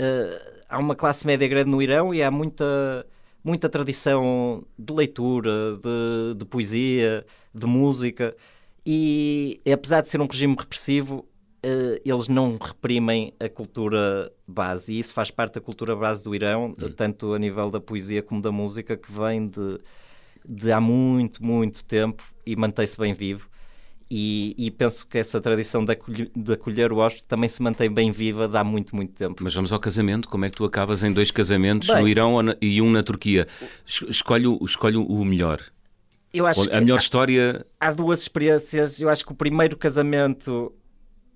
[0.00, 3.04] uh, há uma classe média grande no Irão e há muita
[3.42, 8.36] muita tradição de leitura de, de poesia de música
[8.86, 11.26] e apesar de ser um regime repressivo
[11.66, 16.32] uh, eles não reprimem a cultura base e isso faz parte da cultura base do
[16.32, 16.92] Irão hum.
[16.96, 19.80] tanto a nível da poesia como da música que vem de
[20.46, 23.48] de há muito, muito tempo e mantém-se bem vivo.
[24.10, 27.90] E, e, penso que essa tradição de acolher, de acolher, o hóspede também se mantém
[27.90, 29.42] bem viva de há muito, muito tempo.
[29.42, 30.28] Mas vamos ao casamento.
[30.28, 33.48] Como é que tu acabas em dois casamentos bem, no Irão e um na Turquia?
[33.86, 35.60] Escolhe, escolhe o melhor.
[36.32, 37.64] Eu acho a melhor história.
[37.80, 39.00] Há duas experiências.
[39.00, 40.72] Eu acho que o primeiro casamento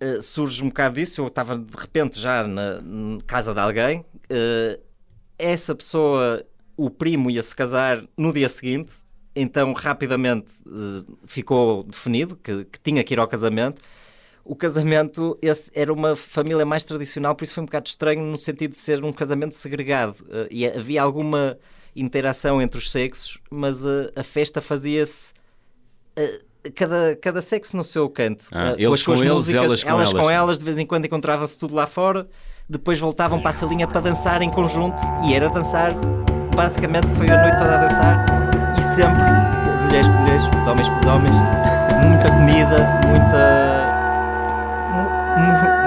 [0.02, 1.22] uh, surge um bocado disso.
[1.22, 4.00] Eu estava de repente já na, na casa de alguém.
[4.30, 4.80] Uh,
[5.38, 6.44] essa pessoa,
[6.76, 8.92] o primo, ia se casar no dia seguinte
[9.40, 13.80] então rapidamente uh, ficou definido que, que, tinha que ir ao casamento.
[14.44, 18.36] O casamento esse era uma família mais tradicional, por isso foi um bocado estranho no
[18.36, 20.16] sentido de ser um casamento segregado.
[20.22, 21.58] Uh, e havia alguma
[21.94, 25.32] interação entre os sexos, mas uh, a festa fazia-se
[26.74, 28.46] cada, cada sexo no seu canto.
[28.52, 30.10] Ah, eles com, com eles, músicas, elas com elas.
[30.10, 32.28] Elas com elas, de vez em quando encontrava-se tudo lá fora,
[32.68, 35.92] depois voltavam para a salinha para dançar em conjunto e era dançar.
[36.54, 38.37] Basicamente foi a noite toda a dançar
[38.98, 39.22] sempre,
[39.84, 41.36] mulheres por mulheres, os homens pelos homens,
[42.04, 43.94] muita comida, muita,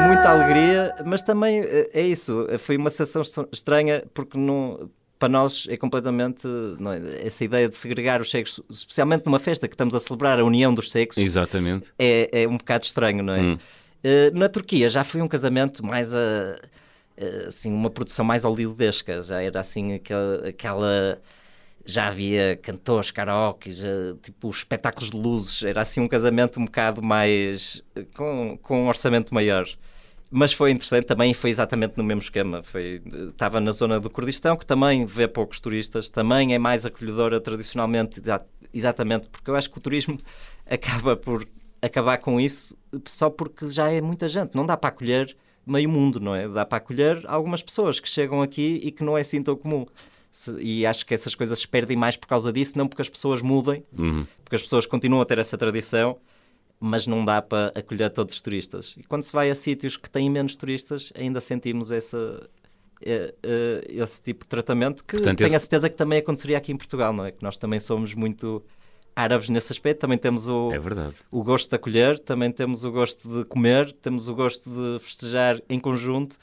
[0.07, 5.67] muita alegria, mas também eh, é isso, foi uma sensação estranha porque não, para nós
[5.69, 9.99] é completamente é, essa ideia de segregar os sexos, especialmente numa festa que estamos a
[9.99, 11.21] celebrar a união dos sexos.
[11.21, 11.89] Exatamente.
[11.99, 13.41] É, é um bocado estranho, não é?
[13.41, 13.57] Hum.
[14.05, 16.57] Uh, na Turquia já foi um casamento mais a,
[17.45, 21.21] assim, uma produção mais hollywoodesca, já era assim aquela, aquela
[21.85, 23.71] já havia cantores, karaoke,
[24.21, 27.83] tipo os espetáculos de luzes, era assim um casamento um bocado mais
[28.15, 29.67] com, com um orçamento maior.
[30.33, 32.63] Mas foi interessante também, foi exatamente no mesmo esquema.
[32.63, 37.41] Foi, estava na zona do Kurdistão, que também vê poucos turistas, também é mais acolhedora
[37.41, 38.21] tradicionalmente,
[38.73, 40.17] exatamente porque eu acho que o turismo
[40.65, 41.45] acaba por
[41.81, 44.55] acabar com isso só porque já é muita gente.
[44.55, 46.47] Não dá para acolher meio mundo, não é?
[46.47, 49.85] Dá para acolher algumas pessoas que chegam aqui e que não é assim tão comum.
[50.31, 53.09] Se, e acho que essas coisas se perdem mais por causa disso, não porque as
[53.09, 54.25] pessoas mudem, uhum.
[54.43, 56.17] porque as pessoas continuam a ter essa tradição,
[56.79, 58.95] mas não dá para acolher todos os turistas.
[58.97, 62.49] E quando se vai a sítios que têm menos turistas, ainda sentimos essa,
[63.01, 65.55] eh, eh, esse tipo de tratamento que Portanto, tenho esse...
[65.57, 67.31] a certeza que também aconteceria aqui em Portugal, não é?
[67.31, 68.63] Que nós também somos muito
[69.15, 70.79] árabes nesse aspecto, também temos o, é
[71.29, 75.61] o gosto de acolher, também temos o gosto de comer, temos o gosto de festejar
[75.69, 76.37] em conjunto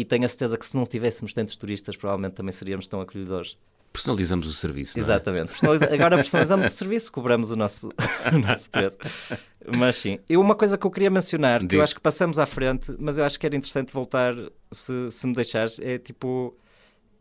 [0.00, 3.56] e tenho a certeza que se não tivéssemos tantos turistas, provavelmente também seríamos tão acolhedores.
[3.90, 4.98] Personalizamos o serviço.
[4.98, 5.00] É?
[5.00, 5.52] Exatamente.
[5.52, 5.86] Personaliza...
[5.86, 7.88] Agora personalizamos o serviço, cobramos o nosso,
[8.30, 8.98] o nosso preço.
[9.74, 10.18] Mas sim.
[10.28, 11.70] E uma coisa que eu queria mencionar, Diz.
[11.70, 14.34] que eu acho que passamos à frente, mas eu acho que era interessante voltar,
[14.70, 16.54] se, se me deixares, é tipo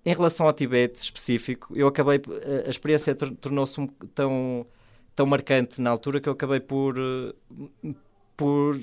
[0.06, 2.22] em relação ao Tibete específico, eu acabei.
[2.66, 4.68] A experiência tornou-se um, tão,
[5.16, 7.94] tão marcante na altura que eu acabei por, eh,
[8.36, 8.78] por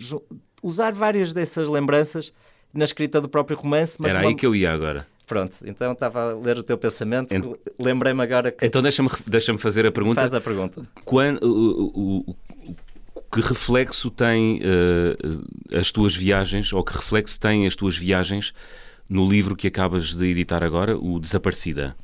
[0.62, 2.32] usar várias dessas lembranças
[2.72, 3.98] na escrita do próprio romance.
[4.04, 5.06] Era aí que eu ia agora.
[5.26, 7.32] Pronto, então estava a ler o teu pensamento.
[7.32, 7.44] Ent...
[7.78, 8.66] Lembrei-me agora que.
[8.66, 10.20] Então deixa-me deixa fazer a pergunta.
[10.20, 10.86] Faz a pergunta.
[11.04, 12.36] Quando, o, o,
[13.32, 18.52] que reflexo tem uh, as tuas viagens, ou que reflexo têm as tuas viagens
[19.08, 21.96] no livro que acabas de editar agora, o Desaparecida?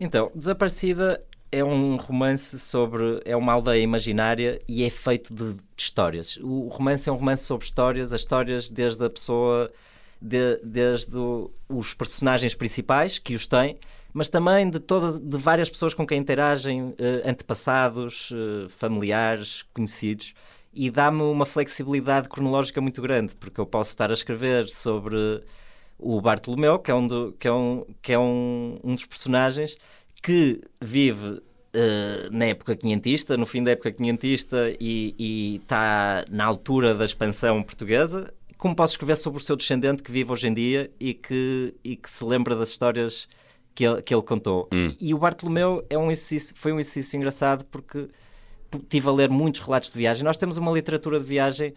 [0.00, 1.20] Então, Desaparecida
[1.52, 3.20] é um romance sobre.
[3.24, 6.38] é uma aldeia imaginária e é feito de, de histórias.
[6.42, 9.70] O romance é um romance sobre histórias, as histórias desde a pessoa.
[10.26, 11.18] De, desde
[11.68, 13.76] os personagens principais que os têm,
[14.10, 20.32] mas também de todas, de várias pessoas com quem interagem, eh, antepassados, eh, familiares, conhecidos,
[20.72, 25.42] e dá-me uma flexibilidade cronológica muito grande, porque eu posso estar a escrever sobre
[25.98, 29.76] o Bartolomeu, que é um, do, que é um, que é um, um dos personagens
[30.22, 31.26] que vive
[31.74, 37.62] uh, na época quinhentista, no fim da época quinhentista e está na altura da expansão
[37.62, 38.32] portuguesa.
[38.56, 41.96] Como posso escrever sobre o seu descendente que vive hoje em dia e que, e
[41.96, 43.28] que se lembra das histórias
[43.74, 44.68] que ele, que ele contou?
[44.72, 44.94] Hum.
[45.00, 46.08] E o Bartolomeu é um
[46.54, 48.08] foi um exercício engraçado porque
[48.88, 50.24] tive a ler muitos relatos de viagem.
[50.24, 51.74] Nós temos uma literatura de viagem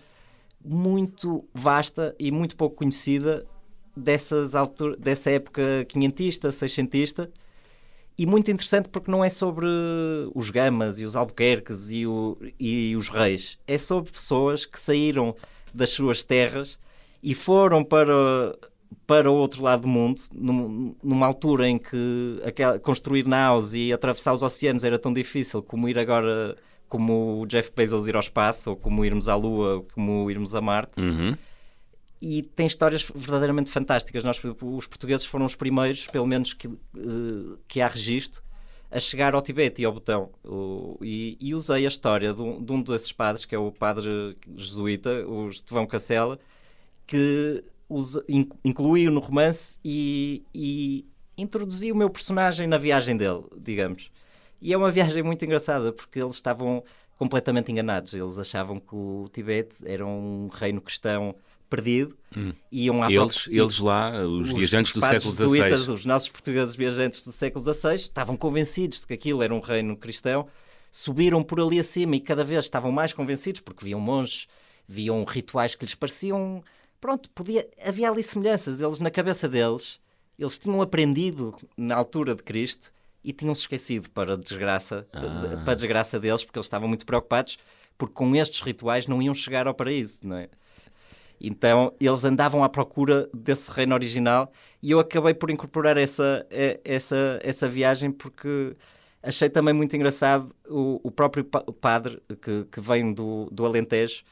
[0.63, 3.45] muito vasta e muito pouco conhecida
[3.95, 7.31] dessas altura, dessa época quinhentista, seiscentista,
[8.17, 9.67] e muito interessante porque não é sobre
[10.33, 15.35] os gamas e os albuquerques e, o, e os reis, é sobre pessoas que saíram
[15.77, 16.77] das suas terras
[17.21, 18.55] e foram para
[19.05, 24.33] para o outro lado do mundo, numa altura em que aquela, construir naus e atravessar
[24.33, 26.55] os oceanos era tão difícil como ir agora,
[26.87, 30.55] como o Jeff Bezos ir ao espaço, ou como irmos à Lua, ou como irmos
[30.55, 30.99] a Marte.
[30.99, 31.35] Uhum
[32.21, 34.23] e tem histórias verdadeiramente fantásticas.
[34.23, 38.41] Nós, os portugueses foram os primeiros, pelo menos que, uh, que há registro,
[38.89, 40.29] a chegar ao Tibete e ao Botão.
[40.43, 43.71] O, e, e, usei a história de um, de um, desses padres, que é o
[43.71, 46.39] padre jesuíta, o Estevão Cacela,
[47.05, 47.63] que
[48.63, 51.05] incluiu no romance e, e
[51.37, 54.11] introduzi o meu personagem na viagem dele, digamos.
[54.61, 56.83] E é uma viagem muito engraçada, porque eles estavam
[57.17, 58.13] completamente enganados.
[58.13, 61.35] Eles achavam que o Tibete era um reino cristão
[61.69, 62.17] perdido.
[62.35, 62.53] Hum.
[62.71, 65.93] Iam à eles, eles lá, os, os viajantes do século XVI.
[65.93, 69.95] Os nossos portugueses viajantes do século XVI estavam convencidos de que aquilo era um reino
[69.95, 70.47] cristão,
[70.91, 74.47] subiram por ali acima e cada vez estavam mais convencidos porque viam monges,
[74.87, 76.63] viam rituais que lhes pareciam.
[76.99, 78.81] Pronto, podia, havia ali semelhanças.
[78.81, 79.99] Eles, na cabeça deles,
[80.37, 82.91] eles tinham aprendido na altura de Cristo
[83.23, 85.61] e tinham-se esquecido para a desgraça, ah.
[85.63, 87.57] para a desgraça deles, porque eles estavam muito preocupados,
[87.97, 90.49] porque com estes rituais não iam chegar ao paraíso, não é?
[91.39, 96.45] Então eles andavam à procura desse reino original e eu acabei por incorporar essa,
[96.83, 98.75] essa, essa viagem porque
[99.21, 104.23] achei também muito engraçado o, o próprio padre que, que vem do, do Alentejo.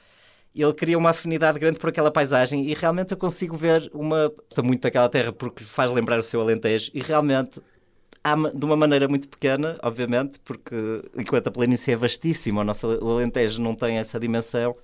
[0.55, 4.31] Ele cria uma afinidade grande por aquela paisagem e realmente eu consigo ver uma.
[4.49, 7.61] Estou muito daquela terra porque faz lembrar o seu Alentejo e realmente
[8.55, 10.75] de uma maneira muito pequena, obviamente, porque
[11.15, 14.75] enquanto a planície é vastíssima, o nosso Alentejo não tem essa dimensão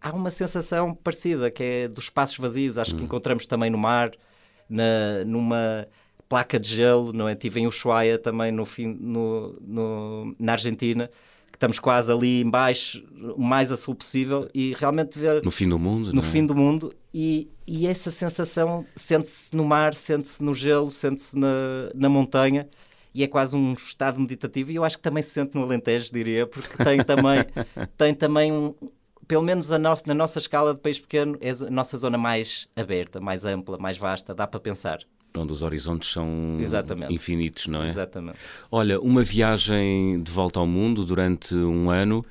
[0.00, 2.78] há uma sensação parecida, que é dos espaços vazios.
[2.78, 3.04] Acho que hum.
[3.04, 4.12] encontramos também no mar,
[4.68, 5.86] na, numa
[6.28, 7.34] placa de gelo, não é?
[7.34, 11.10] Tive em Ushuaia também no fim, no, no, na Argentina,
[11.50, 13.04] que estamos quase ali embaixo,
[13.36, 15.42] o mais a sul possível, e realmente ver...
[15.42, 16.24] No fim do mundo, No é?
[16.24, 21.90] fim do mundo, e, e essa sensação sente-se no mar, sente-se no gelo, sente-se na,
[21.94, 22.68] na montanha,
[23.12, 26.12] e é quase um estado meditativo e eu acho que também se sente no Alentejo,
[26.12, 27.44] diria, porque tem também,
[27.98, 28.72] tem também um,
[29.30, 33.20] pelo menos no, na nossa escala de país pequeno, é a nossa zona mais aberta,
[33.20, 34.98] mais ampla, mais vasta, dá para pensar.
[35.36, 37.14] Onde os horizontes são Exatamente.
[37.14, 37.90] infinitos, não é?
[37.90, 38.36] Exatamente.
[38.72, 42.26] Olha, uma viagem de volta ao mundo durante um ano,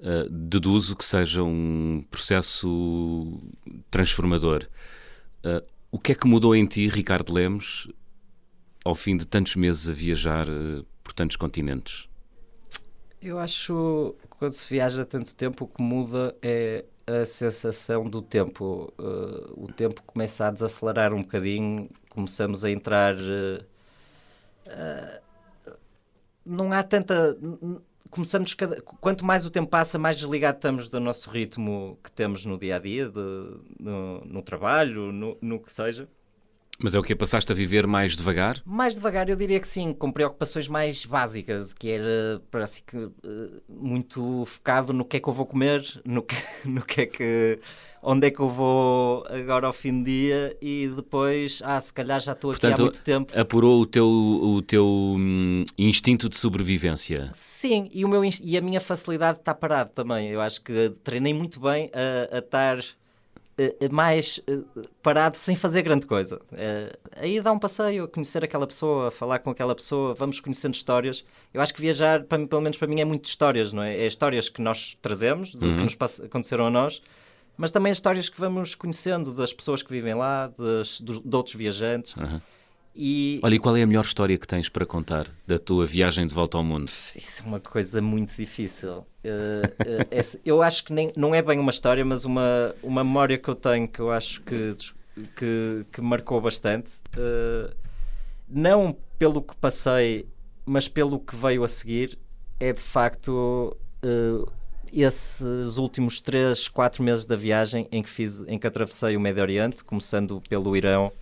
[0.00, 3.40] uh, deduzo que seja um processo
[3.90, 4.68] transformador.
[5.42, 7.88] Uh, o que é que mudou em ti, Ricardo Lemos,
[8.84, 12.11] ao fim de tantos meses a viajar uh, por tantos continentes?
[13.22, 18.20] Eu acho que quando se viaja tanto tempo, o que muda é a sensação do
[18.20, 18.92] tempo.
[18.98, 23.14] Uh, o tempo começa a desacelerar um bocadinho, começamos a entrar.
[23.14, 23.64] Uh,
[24.66, 25.72] uh,
[26.44, 27.38] não há tanta.
[28.10, 32.44] Começamos cada, quanto mais o tempo passa, mais desligado estamos do nosso ritmo que temos
[32.44, 33.20] no dia a dia, de,
[33.80, 36.08] no, no, trabalho, no, no que seja.
[36.82, 38.60] Mas é o que passaste a viver mais devagar?
[38.64, 43.10] Mais devagar, eu diria que sim, com preocupações mais básicas, que era parece que
[43.68, 47.60] muito focado no que é que eu vou comer, no que, no que é que
[48.02, 52.20] onde é que eu vou agora ao fim do dia e depois, ah, se calhar
[52.20, 53.38] já estou aqui Portanto, há muito tempo.
[53.38, 57.30] Apurou o teu, o teu hum, instinto de sobrevivência.
[57.32, 60.28] Sim, e, o meu, e a minha facilidade está parado também.
[60.30, 63.01] Eu acho que treinei muito bem a, a estar eh, eh,
[63.90, 64.60] mais eh,
[65.02, 66.40] parado sem fazer grande coisa.
[67.14, 70.40] a ir dar um passeio, a conhecer aquela pessoa, a falar com aquela pessoa, vamos
[70.40, 71.24] conhecendo histórias.
[71.52, 73.96] Eu acho que viajar, para, pelo menos para mim, é muito histórias, não é?
[73.96, 75.76] É histórias que nós trazemos, do uhum.
[75.76, 77.02] que nos aconteceram a nós,
[77.56, 82.16] mas também histórias que vamos conhecendo das pessoas que vivem lá, das, de outros viajantes.
[82.16, 82.40] Uhum.
[82.94, 83.40] E...
[83.42, 86.34] Olha, e qual é a melhor história que tens para contar da tua viagem de
[86.34, 86.88] volta ao mundo?
[86.88, 88.98] Isso é uma coisa muito difícil.
[89.24, 93.38] Uh, uh, eu acho que nem, não é bem uma história, mas uma, uma memória
[93.38, 94.76] que eu tenho que eu acho que,
[95.36, 96.90] que, que marcou bastante.
[97.16, 97.74] Uh,
[98.46, 100.26] não pelo que passei,
[100.66, 102.18] mas pelo que veio a seguir,
[102.60, 103.76] é de facto
[104.92, 109.40] esses últimos 3, 4 meses da viagem em que, fiz, em que atravessei o Médio
[109.40, 111.12] Oriente, começando pelo Irão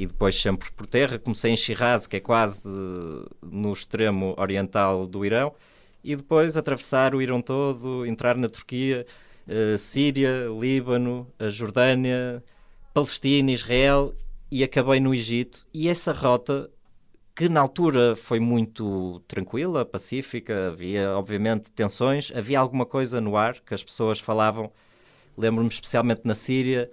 [0.00, 1.18] e depois sempre por terra.
[1.18, 2.66] Comecei em Shiraz, que é quase
[3.42, 5.52] no extremo oriental do Irão,
[6.02, 9.06] e depois atravessar o Irão todo, entrar na Turquia,
[9.46, 12.42] uh, Síria, Líbano, a Jordânia,
[12.94, 14.14] Palestina, Israel
[14.50, 15.66] e acabei no Egito.
[15.72, 16.70] E essa rota,
[17.36, 23.60] que na altura foi muito tranquila, pacífica, havia obviamente tensões, havia alguma coisa no ar
[23.60, 24.72] que as pessoas falavam.
[25.36, 26.90] Lembro-me especialmente na Síria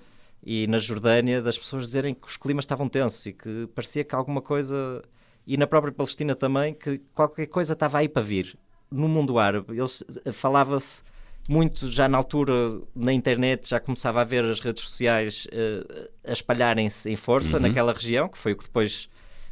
[0.49, 4.15] e na Jordânia das pessoas dizerem que os climas estavam tensos e que parecia que
[4.15, 5.03] alguma coisa
[5.45, 8.57] e na própria Palestina também que qualquer coisa estava aí para vir
[8.89, 11.03] no mundo árabe eles eh, falava-se
[11.49, 16.31] muito já na altura na internet já começava a ver as redes sociais uh, a
[16.31, 17.63] espalharem-se em força uhum.
[17.63, 19.09] naquela região que foi o que depois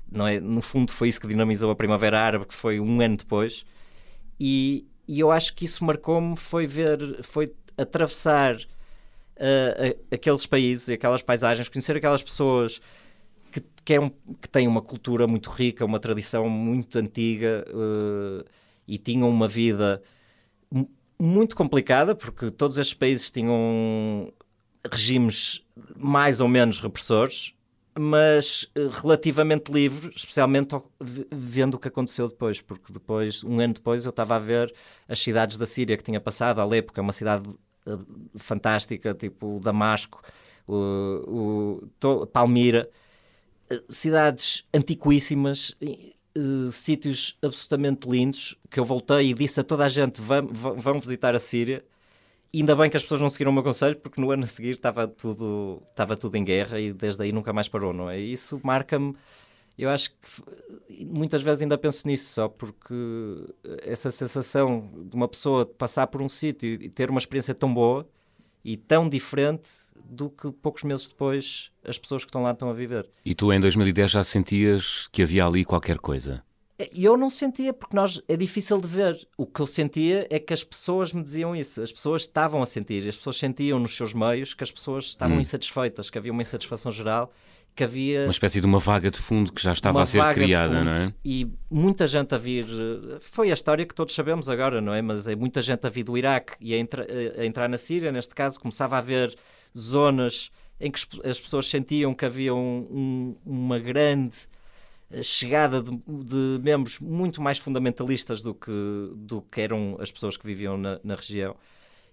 [0.09, 3.17] não é no fundo foi isso que dinamizou a Primavera Árabe que foi um ano
[3.17, 3.65] depois
[4.39, 8.55] e, e eu acho que isso marcou-me foi ver foi atravessar
[9.37, 12.79] uh, aqueles países e aquelas paisagens, conhecer aquelas pessoas
[13.51, 18.45] que, que, é um, que têm uma cultura muito rica, uma tradição muito antiga uh,
[18.87, 20.01] e tinham uma vida
[21.19, 24.31] muito complicada, porque todos estes países tinham
[24.91, 25.63] regimes
[25.95, 27.53] mais ou menos repressores,
[27.97, 30.75] mas eh, relativamente livre, especialmente
[31.31, 34.73] vendo o que aconteceu depois, porque depois, um ano depois, eu estava a ver
[35.07, 37.49] as cidades da Síria que tinha passado, Alepo, que é uma cidade
[38.37, 40.21] fantástica, tipo Damasco,
[40.67, 42.89] o, o Palmira,
[43.69, 45.75] eh, cidades antiquíssimas,
[46.37, 50.99] uh, sítios absolutamente lindos, que eu voltei e disse a toda a gente, vão, vão
[50.99, 51.83] visitar a Síria,
[52.53, 54.71] ainda bem que as pessoas não seguiram o meu conselho, porque no ano a seguir
[54.71, 58.19] estava tudo, estava tudo em guerra e desde aí nunca mais parou, não é?
[58.19, 59.15] Isso marca-me
[59.83, 62.93] eu acho que muitas vezes ainda penso nisso só porque
[63.81, 68.07] essa sensação de uma pessoa passar por um sítio e ter uma experiência tão boa
[68.63, 72.73] e tão diferente do que poucos meses depois as pessoas que estão lá estão a
[72.73, 73.09] viver.
[73.23, 76.43] E tu em 2010 já sentias que havia ali qualquer coisa?
[76.93, 79.27] Eu não sentia, porque nós é difícil de ver.
[79.37, 81.81] O que eu sentia é que as pessoas me diziam isso.
[81.81, 85.37] As pessoas estavam a sentir, as pessoas sentiam nos seus meios que as pessoas estavam
[85.37, 85.39] hum.
[85.39, 87.31] insatisfeitas, que havia uma insatisfação geral
[87.75, 88.21] que havia...
[88.21, 91.13] Uma espécie de uma vaga de fundo que já estava a ser criada, não é?
[91.23, 92.65] E muita gente a vir...
[93.19, 95.01] Foi a história que todos sabemos agora, não é?
[95.01, 97.05] Mas é muita gente a vir do Iraque e a, entra,
[97.37, 99.35] a entrar na Síria, neste caso, começava a haver
[99.77, 104.35] zonas em que as pessoas sentiam que havia um, um, uma grande
[105.11, 108.71] eh, chegada de, de, membros muito mais fundamentalistas do que,
[109.15, 111.55] do que eram as pessoas que viviam na, na região.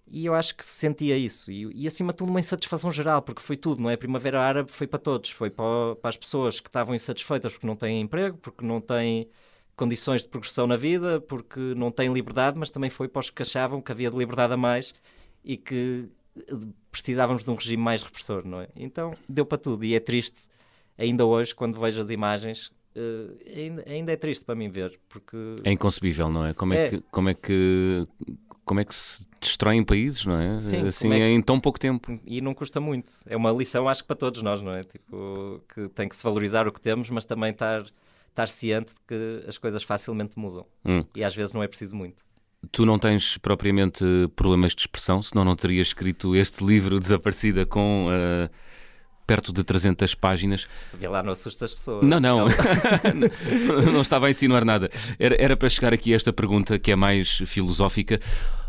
[0.06, 1.50] E eu acho que sentia isso.
[1.50, 3.94] E, e, acima de tudo, uma insatisfação geral, porque foi tudo, não é?
[3.94, 5.30] A Primavera Árabe foi para todos.
[5.30, 9.28] Foi para, para as pessoas que estavam insatisfeitas porque não têm emprego, porque não têm
[9.74, 13.42] condições de progressão na vida, porque não têm liberdade, mas também foi para os que
[13.42, 14.94] achavam que havia de liberdade a mais
[15.44, 16.08] e que
[16.90, 18.68] precisávamos de um regime mais repressor, não é?
[18.76, 20.48] Então deu para tudo e é triste,
[20.96, 25.36] ainda hoje, quando vejo as imagens, uh, ainda, ainda, é triste para mim ver, porque...
[25.64, 26.54] É inconcebível, não é?
[26.54, 26.88] Como é, é.
[26.88, 27.00] que...
[27.10, 28.06] Como é que
[28.72, 30.58] como é que se destroem países, não é?
[30.62, 31.24] Sim, assim, é que...
[31.24, 32.18] em tão pouco tempo.
[32.24, 33.12] E não custa muito.
[33.26, 34.82] É uma lição, acho que para todos nós, não é?
[34.82, 37.84] Tipo, que tem que se valorizar o que temos, mas também estar,
[38.30, 40.64] estar ciente de que as coisas facilmente mudam.
[40.86, 41.04] Hum.
[41.14, 42.24] E às vezes não é preciso muito.
[42.70, 44.02] Tu não tens propriamente
[44.34, 48.48] problemas de expressão, senão não terias escrito este livro Desaparecida com uh,
[49.26, 50.66] perto de 300 páginas.
[50.94, 52.04] Vê lá, não assusta as pessoas.
[52.06, 52.46] Não, não.
[53.92, 54.90] não estava a insinuar nada.
[55.18, 58.18] Era, era para chegar aqui a esta pergunta que é mais filosófica.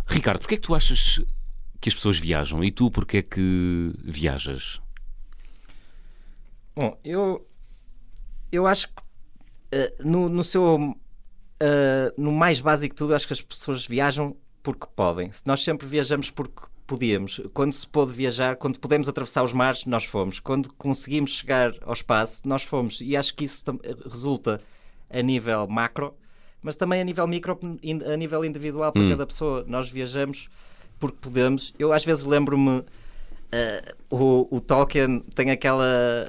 [0.06, 1.22] Ricardo, porquê é que tu achas
[1.80, 2.64] que as pessoas viajam?
[2.64, 4.82] E tu, porquê é que viajas?
[6.76, 7.48] Bom, eu,
[8.52, 10.96] eu acho que uh, no, no seu
[11.64, 15.32] uh, no mais básico de tudo, acho que as pessoas viajam porque podem.
[15.32, 19.86] Se nós sempre viajamos porque podíamos, quando se pôde viajar, quando podemos atravessar os mares,
[19.86, 20.40] nós fomos.
[20.40, 23.00] Quando conseguimos chegar ao espaço, nós fomos.
[23.02, 23.64] E acho que isso
[24.10, 24.60] resulta
[25.10, 26.16] a nível macro,
[26.64, 27.60] mas também a nível micro,
[28.12, 29.10] a nível individual para hum.
[29.10, 29.64] cada pessoa.
[29.68, 30.50] Nós viajamos
[31.00, 31.74] porque podemos.
[31.78, 32.84] Eu às vezes lembro-me
[33.54, 36.28] Uh, o, o, Tolkien tem aquela.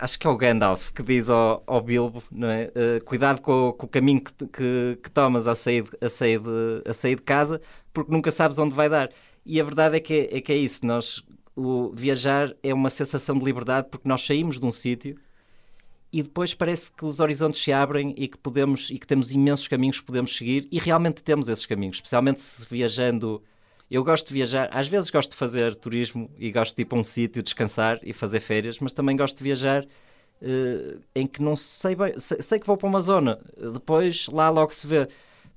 [0.00, 2.72] Acho que é o Gandalf que diz ao, ao Bilbo: não é?
[2.74, 6.82] Uh, cuidado com, com, o caminho que, que, que, tomas a sair, a, sair de,
[6.84, 7.60] a sair de casa,
[7.94, 9.10] porque nunca sabes onde vai dar.
[9.44, 10.84] E a verdade é que é, é que é isso.
[10.84, 11.22] Nós,
[11.54, 15.16] o viajar é uma sensação de liberdade porque nós saímos de um sítio
[16.16, 19.68] e depois parece que os horizontes se abrem e que podemos e que temos imensos
[19.68, 23.42] caminhos que podemos seguir e realmente temos esses caminhos, especialmente se viajando.
[23.90, 26.98] Eu gosto de viajar, às vezes gosto de fazer turismo e gosto de ir para
[26.98, 31.54] um sítio, descansar e fazer férias, mas também gosto de viajar uh, em que não
[31.54, 33.38] sei bem, sei, sei, que vou para uma zona,
[33.74, 35.06] depois lá logo se vê,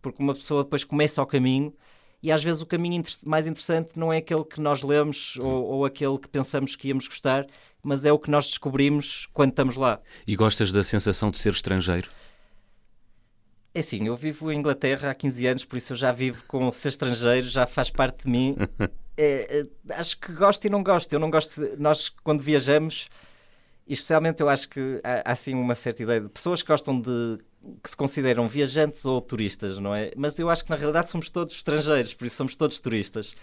[0.01, 1.74] porque uma pessoa depois começa o caminho
[2.22, 5.64] e às vezes o caminho inter mais interessante não é aquele que nós lemos ou,
[5.64, 7.47] ou aquele que pensamos que íamos gostar,
[7.84, 9.99] mas é o que nós descobrimos quando estamos lá.
[10.27, 12.09] E gostas da sensação de ser estrangeiro?
[13.73, 16.71] É assim, eu vivo em Inglaterra há 15 anos, por isso eu já vivo com
[16.71, 18.55] ser estrangeiro, já faz parte de mim.
[19.21, 21.11] É, é, acho que gosto e não gosto.
[21.11, 21.59] Eu não gosto.
[21.59, 23.09] De, nós, quando viajamos,
[23.86, 27.38] especialmente eu acho que há, há assim uma certa ideia de pessoas que gostam de.
[27.84, 30.13] que se consideram viajantes ou turistas, não é?
[30.15, 33.36] Mas eu acho que na realidade somos todos estrangeiros, por isso somos todos turistas.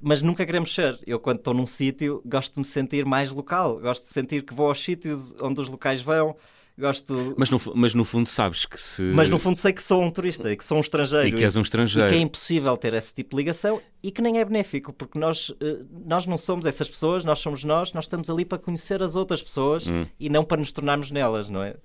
[0.00, 0.98] Mas nunca queremos ser.
[1.06, 3.80] Eu, quando estou num sítio, gosto de me sentir mais local.
[3.80, 6.36] Gosto de sentir que vou aos sítios onde os locais vão
[6.78, 7.34] gosto.
[7.38, 9.02] Mas no, mas no fundo sabes que se.
[9.02, 11.28] Mas no fundo sei que sou um turista e que sou um estrangeiro.
[11.28, 12.08] E que és um estrangeiro.
[12.08, 15.18] E que é impossível ter esse tipo de ligação e que nem é benéfico, porque
[15.18, 19.02] nós, eh, nós não somos essas pessoas, nós somos nós, nós estamos ali para conhecer
[19.02, 20.06] as outras pessoas hum.
[20.18, 21.76] e não para nos tornarmos nelas, não é?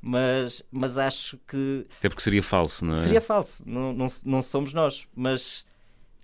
[0.00, 1.86] Mas, mas acho que.
[1.98, 3.02] Até porque seria falso, não é?
[3.02, 5.06] Seria falso, não, não, não somos nós.
[5.16, 5.64] Mas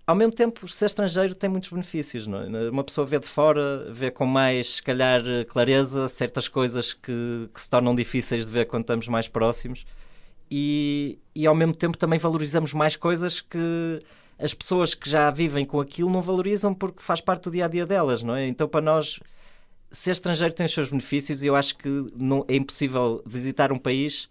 [0.06, 2.26] ao mesmo tempo, ser estrangeiro tem muitos benefícios.
[2.26, 2.70] Não é?
[2.70, 7.60] Uma pessoa vê de fora, vê com mais, se calhar, clareza certas coisas que, que
[7.60, 9.84] se tornam difíceis de ver quando estamos mais próximos.
[10.50, 14.00] E, e ao mesmo tempo também valorizamos mais coisas que
[14.38, 17.68] as pessoas que já vivem com aquilo não valorizam porque faz parte do dia a
[17.68, 18.48] dia delas, não é?
[18.48, 19.20] Então, para nós,
[19.90, 23.78] ser estrangeiro tem os seus benefícios e eu acho que não, é impossível visitar um
[23.78, 24.28] país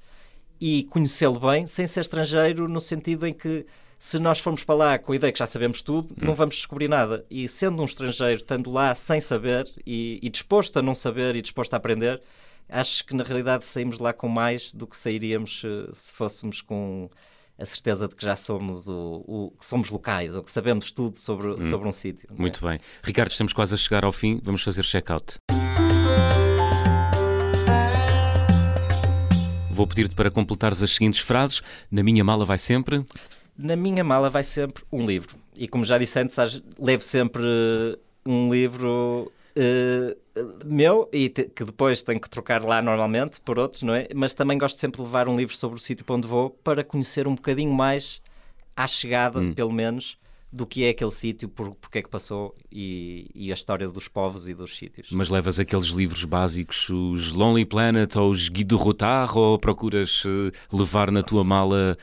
[0.59, 3.65] e conhecê-lo bem sem ser estrangeiro, no sentido em que
[3.99, 6.25] se nós formos para lá com a ideia que já sabemos tudo, hum.
[6.25, 7.25] não vamos descobrir nada.
[7.29, 11.41] E sendo um estrangeiro, estando lá sem saber e, e, disposto a não saber e
[11.41, 12.21] disposto a aprender,
[12.69, 16.61] acho que na realidade saímos de lá com mais do que sairíamos se, se fôssemos
[16.61, 17.09] com
[17.57, 21.19] a certeza de que já somos o, o que somos locais ou que sabemos tudo
[21.19, 21.61] sobre, hum.
[21.69, 22.29] sobre um sítio.
[22.31, 22.41] É?
[22.41, 22.79] Muito bem.
[23.03, 25.39] Ricardo, estamos quase a chegar ao fim, vamos fazer check-out.
[29.69, 31.61] Vou pedir-te para completares as seguintes frases.
[31.89, 33.05] Na minha mala vai sempre
[33.59, 35.35] na minha mala vai sempre um livro.
[35.57, 36.37] E como já disse antes,
[36.79, 37.43] levo sempre
[38.25, 43.83] um livro uh, meu e te, que depois tenho que trocar lá normalmente por outros,
[43.83, 44.07] não é?
[44.15, 46.85] Mas também gosto sempre de levar um livro sobre o sítio para onde vou para
[46.85, 48.21] conhecer um bocadinho mais
[48.77, 49.53] à chegada, hum.
[49.53, 50.17] pelo menos,
[50.49, 54.07] do que é aquele sítio, por, porque é que passou e, e, a história dos
[54.07, 55.11] povos e dos sítios.
[55.11, 60.49] Mas levas aqueles livros básicos, os Lonely Planet ou os Guido Rotar, ou procuras uh,
[60.71, 61.97] levar na tua mala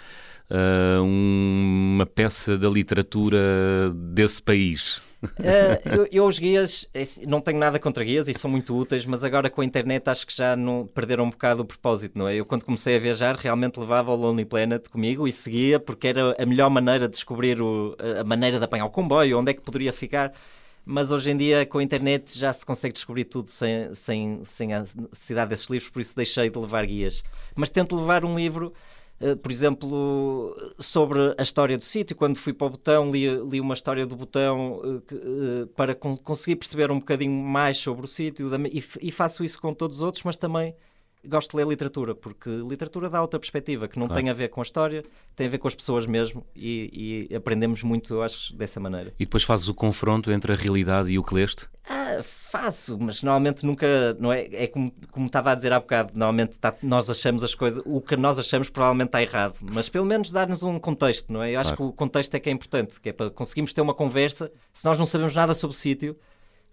[0.51, 5.01] uh, uma peça da literatura desse país?
[5.23, 8.77] Uh, eu, eu, os guias, é assim, não tenho nada contra guias e são muito
[8.77, 12.19] úteis, mas agora com a internet acho que já não, perderam um bocado o propósito,
[12.19, 12.37] não é?
[12.37, 16.37] Eu quando comecei a viajar realmente levava o Lonely Planet comigo e seguia porque era
[16.39, 19.63] a melhor maneira de descobrir o, a maneira de apanhar o comboio, onde é que
[19.63, 20.33] poderia ficar.
[20.85, 24.73] Mas hoje em dia com a internet já se consegue descobrir tudo sem, sem, sem
[24.73, 27.25] a necessidade desses livros, por isso deixei de levar guias.
[27.57, 28.73] Mas tento levar um livro
[29.43, 33.73] por exemplo, sobre a história do sítio, quando fui para o Botão, li, li uma
[33.73, 38.51] história do Botão uh, uh, para con conseguir perceber um bocadinho mais sobre o sítio
[39.01, 40.75] e, faço isso com todos os outros, mas também
[41.29, 44.21] gosto de ler literatura, porque literatura dá outra perspectiva, que não claro.
[44.21, 45.05] tem a ver com a história,
[45.35, 49.13] tem a ver com as pessoas mesmo e, e, aprendemos muito, eu acho, dessa maneira.
[49.19, 51.69] E depois fazes o confronto entre a realidade e o que leste?
[51.89, 56.13] Ah, faço, mas normalmente nunca, não é, é como, como estava a dizer há bocado,
[56.15, 60.05] normalmente tá, nós achamos as coisas, o que nós achamos provavelmente está errado, mas pelo
[60.05, 61.53] menos dar-nos um contexto, não é?
[61.53, 61.91] Eu acho claro.
[61.91, 64.85] que o contexto é que é importante, que é para conseguirmos ter uma conversa, se
[64.85, 66.17] nós não sabemos nada sobre o sítio,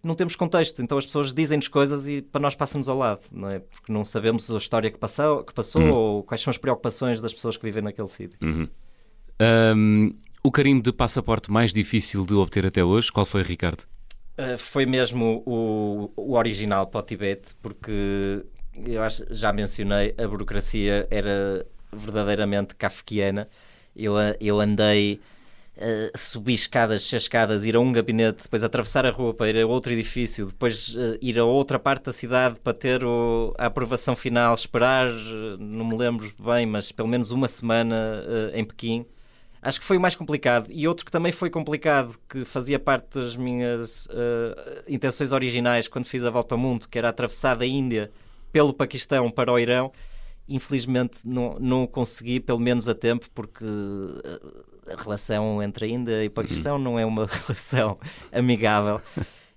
[0.04, 3.50] não temos contexto, então as pessoas dizem-nos coisas e para nós passam-nos ao lado, não
[3.50, 3.60] é?
[3.60, 5.92] Porque não sabemos a história que passou, que passou uhum.
[5.92, 8.38] ou quais são as preocupações das pessoas que vivem naquele sítio.
[8.44, 8.68] Uhum.
[9.76, 13.86] Um, o carimbo de passaporte mais difícil de obter até hoje, qual foi, Ricardo?
[14.38, 18.44] Uh, foi mesmo o, o original para o Tibete, porque
[18.86, 23.48] eu acho, já mencionei, a burocracia era verdadeiramente kafkiana.
[23.96, 25.22] Eu, eu andei
[25.76, 29.66] Uh, subir escadas, escadas, ir a um gabinete, depois atravessar a rua para ir a
[29.66, 34.16] outro edifício, depois uh, ir a outra parte da cidade para ter o, a aprovação
[34.16, 39.04] final, esperar, uh, não me lembro bem, mas pelo menos uma semana em Pequim.
[39.64, 40.68] Acho que foi o mais complicado.
[40.70, 44.08] E outro que também foi complicado, que fazia parte das minhas
[44.88, 48.12] intenções originais quando fiz a volta ao mundo, que era atravessar da Índia
[48.52, 49.92] pelo Paquistão para o Irão
[50.48, 53.66] infelizmente não, não consegui, pelo menos a tempo, porque
[54.92, 56.82] a relação entre a Índia e o Paquistão uhum.
[56.82, 57.98] não é uma relação
[58.32, 59.02] amigável.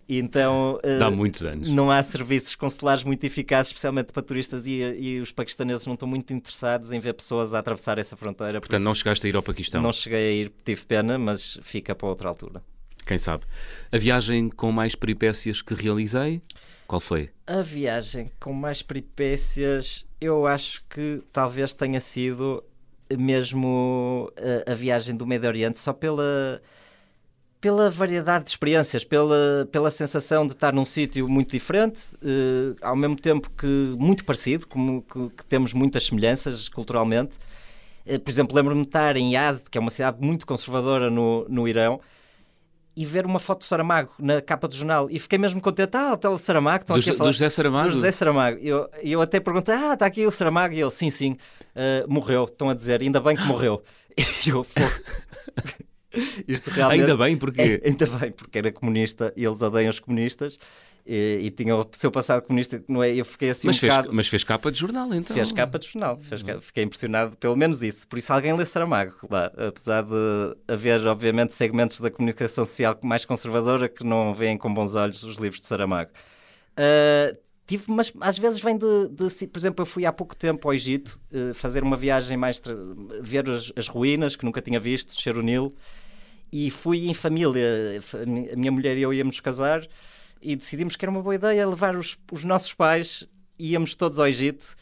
[0.08, 1.68] Então, Dá muitos anos.
[1.68, 6.06] não há serviços consulares muito eficazes, especialmente para turistas, e, e, os paquistaneses não estão
[6.06, 8.60] muito interessados em ver pessoas a atravessar essa fronteira.
[8.60, 9.82] Portanto, não chegaste a ir ao Paquistão?
[9.82, 12.62] Não cheguei a ir, tive pena, mas fica para outra altura.
[13.04, 13.44] Quem sabe?
[13.90, 16.40] A viagem com mais peripécias que realizei,
[16.86, 17.30] qual foi?
[17.46, 22.62] A viagem com mais peripécias, eu acho que talvez tenha sido
[23.10, 24.32] mesmo
[24.66, 26.60] a, a viagem do Médio Oriente só pela
[27.60, 32.94] pela variedade de experiências, pela, pela sensação de estar num sítio muito diferente, uh, ao
[32.94, 37.36] mesmo tempo que muito parecido, como que, que temos muitas semelhanças culturalmente.
[38.06, 41.44] Uh, por exemplo, lembro-me de estar em Yazd, que é uma cidade muito conservadora no,
[41.48, 42.00] no Irão,
[42.96, 45.94] e ver uma foto do Saramago na capa do jornal e fiquei mesmo contente.
[45.96, 46.82] Ah, está o Saramago.
[46.82, 47.30] Estão do, aqui a falar.
[47.30, 47.88] do José Saramago?
[47.88, 48.58] Do José Saramago.
[48.58, 50.74] E eu, eu até perguntei, ah, está aqui o Saramago.
[50.74, 52.44] E ele, sim, sim, uh, morreu.
[52.44, 53.82] Estão a dizer, ainda bem que morreu.
[54.46, 54.66] E eu,
[56.48, 57.02] Isto realmente...
[57.02, 60.58] Ainda bem, porque é, Ainda bem, porque era comunista e eles odeiam os comunistas
[61.06, 63.14] e, e tinha o seu passado comunista, não é?
[63.14, 64.12] Eu fiquei assim mas um fez, bocado...
[64.12, 65.34] Mas fez capa de jornal, então?
[65.34, 66.60] Fez capa de jornal, fez, uhum.
[66.60, 68.08] fiquei impressionado, pelo menos isso.
[68.08, 73.24] Por isso alguém lê Saramago lá, apesar de haver, obviamente, segmentos da comunicação social mais
[73.24, 76.10] conservadora que não veem com bons olhos os livros de Saramago.
[76.72, 77.36] Uh,
[77.66, 80.74] tive, mas às vezes vem de, de, por exemplo, eu fui há pouco tempo ao
[80.74, 82.60] Egito uh, fazer uma viagem mais
[83.20, 85.74] ver as, as, ruínas que nunca tinha visto, descer o Nilo
[86.52, 88.00] e fui em família.
[88.52, 89.86] A minha mulher e eu íamos casar
[90.46, 93.26] e decidimos que era uma boa ideia levar os, os nossos pais,
[93.58, 94.76] íamos todos ao Egito.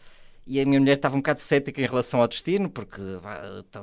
[0.47, 3.01] E a minha mulher estava um bocado cética em relação ao destino, porque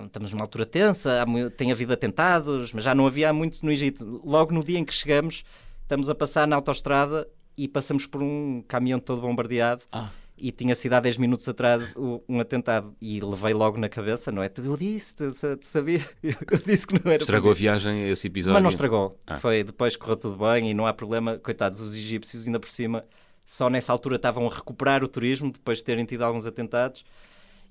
[0.06, 1.26] estamos numa altura tensa,
[1.58, 4.22] tem havido atentados, mas já não havia muito no Egito.
[4.24, 5.44] Logo no dia em que chegamos,
[5.82, 7.28] estamos a passar na autoestrada
[7.58, 9.84] e passamos por um caminhão todo bombardeado.
[9.92, 11.94] Ah e tinha sido há 10 minutos atrás
[12.28, 14.52] um atentado e levei logo na cabeça, não é?
[14.58, 17.22] Eu disse, tu, tu sabia, eu disse que não era.
[17.22, 18.54] Estragou a viagem esse episódio?
[18.56, 19.20] Mas não estragou.
[19.28, 19.38] Ah.
[19.38, 21.38] Foi depois correu tudo bem e não há problema.
[21.38, 23.06] Coitados, os egípcios ainda por cima
[23.46, 27.04] só nessa altura estavam a recuperar o turismo depois de terem tido alguns atentados.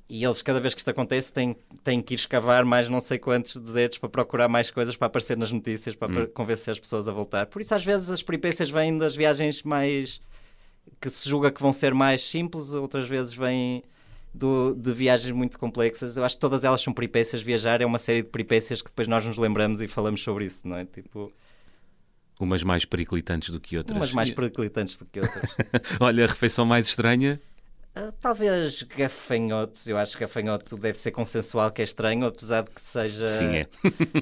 [0.09, 3.17] E eles, cada vez que isto acontece, têm, têm que ir escavar mais não sei
[3.17, 6.27] quantos desertos para procurar mais coisas para aparecer nas notícias, para hum.
[6.35, 7.47] convencer as pessoas a voltar.
[7.47, 10.21] Por isso, às vezes, as peripécias vêm das viagens mais
[11.01, 13.83] que se julga que vão ser mais simples, outras vezes vêm
[14.35, 16.17] do, de viagens muito complexas.
[16.17, 17.43] Eu acho que todas elas são peripécias.
[17.43, 20.67] Viajar é uma série de peripécias que depois nós nos lembramos e falamos sobre isso,
[20.67, 20.85] não é?
[20.85, 21.33] Tipo.
[22.39, 23.97] Umas mais periclitantes do que outras.
[23.97, 25.51] Umas mais periclitantes do que outras.
[26.01, 27.41] Olha, a refeição mais estranha
[27.97, 32.71] Uh, talvez gafanhotos, eu acho que gafanhoto deve ser consensual que é estranho, apesar de
[32.71, 33.29] que seja.
[33.29, 33.67] Sim, é.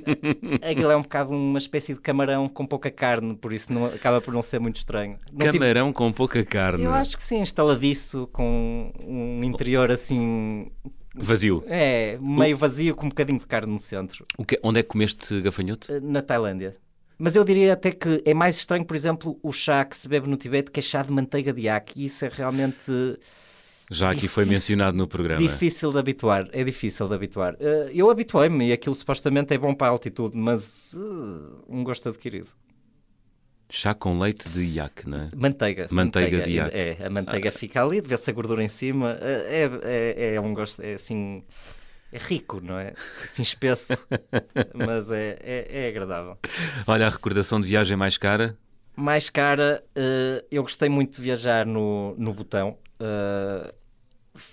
[0.71, 4.23] Aquilo é um bocado uma espécie de camarão com pouca carne, por isso não, acaba
[4.23, 5.19] por não ser muito estranho.
[5.31, 6.85] Não camarão com pouca carne.
[6.85, 10.73] Eu acho que sim, instaladiço, com um interior assim.
[11.15, 11.63] Vazio.
[11.67, 14.25] É, meio vazio com um bocadinho de carne no centro.
[14.47, 15.93] Que, onde é que comeste gafanhoto?
[15.93, 16.75] Uh, na Tailândia.
[17.19, 20.29] Mas eu diria até que é mais estranho, por exemplo, o chá que se bebe
[20.31, 22.03] no Tibete, que é chá de manteiga de iaque.
[22.03, 23.19] Isso é realmente
[23.91, 25.41] já aqui foi mencionado no programa.
[25.41, 27.55] Difícil de habituar, é difícil de habituar.
[27.55, 32.09] Uh, eu habituei-me e aquilo supostamente é bom para a altitude, mas uh, um gosto
[32.09, 32.49] adquirido.
[33.71, 35.29] Chá com leite de iaque, não é?
[35.37, 35.89] Manteiga.
[35.91, 36.77] Manteiga, manteiga de iaque.
[36.77, 37.53] É, a manteiga ah.
[37.53, 39.19] fica ali, vê-se a gordura em cima.
[39.21, 41.45] Eh, é, é, é um gosto, é assim...
[42.11, 42.95] é rico, não é?
[43.23, 44.09] Assim espesso,
[44.75, 46.39] mas é, é, é, agradável.
[46.87, 48.57] Olha, a recordação de viagem mais cara?
[49.01, 52.77] Mais cara, uh, eu gostei muito de viajar no, no Botão.
[53.01, 53.73] Uh,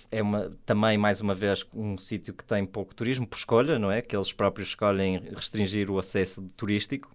[0.08, 3.90] é uma, também, mais uma vez, um sítio que tem pouco turismo por escolha, não
[3.90, 4.00] é?
[4.00, 7.10] Que eles próprios escolhem restringir o acesso turístico.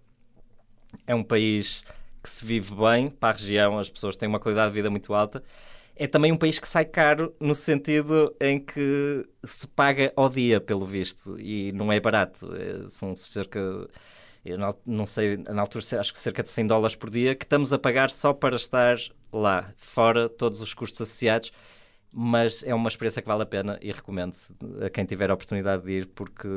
[1.06, 1.82] É um país
[2.22, 5.14] que se vive bem para a região, as pessoas têm uma qualidade de vida muito
[5.14, 5.42] alta
[5.94, 10.60] é também um país que sai caro no sentido em que se paga ao dia,
[10.60, 12.50] pelo visto, e não é barato.
[12.54, 13.88] É, são cerca,
[14.44, 17.72] eu não sei, na altura acho que cerca de 100 dólares por dia que estamos
[17.72, 18.98] a pagar só para estar
[19.32, 21.52] lá, fora todos os custos associados.
[22.14, 25.82] Mas é uma experiência que vale a pena e recomendo-se a quem tiver a oportunidade
[25.84, 26.48] de ir, porque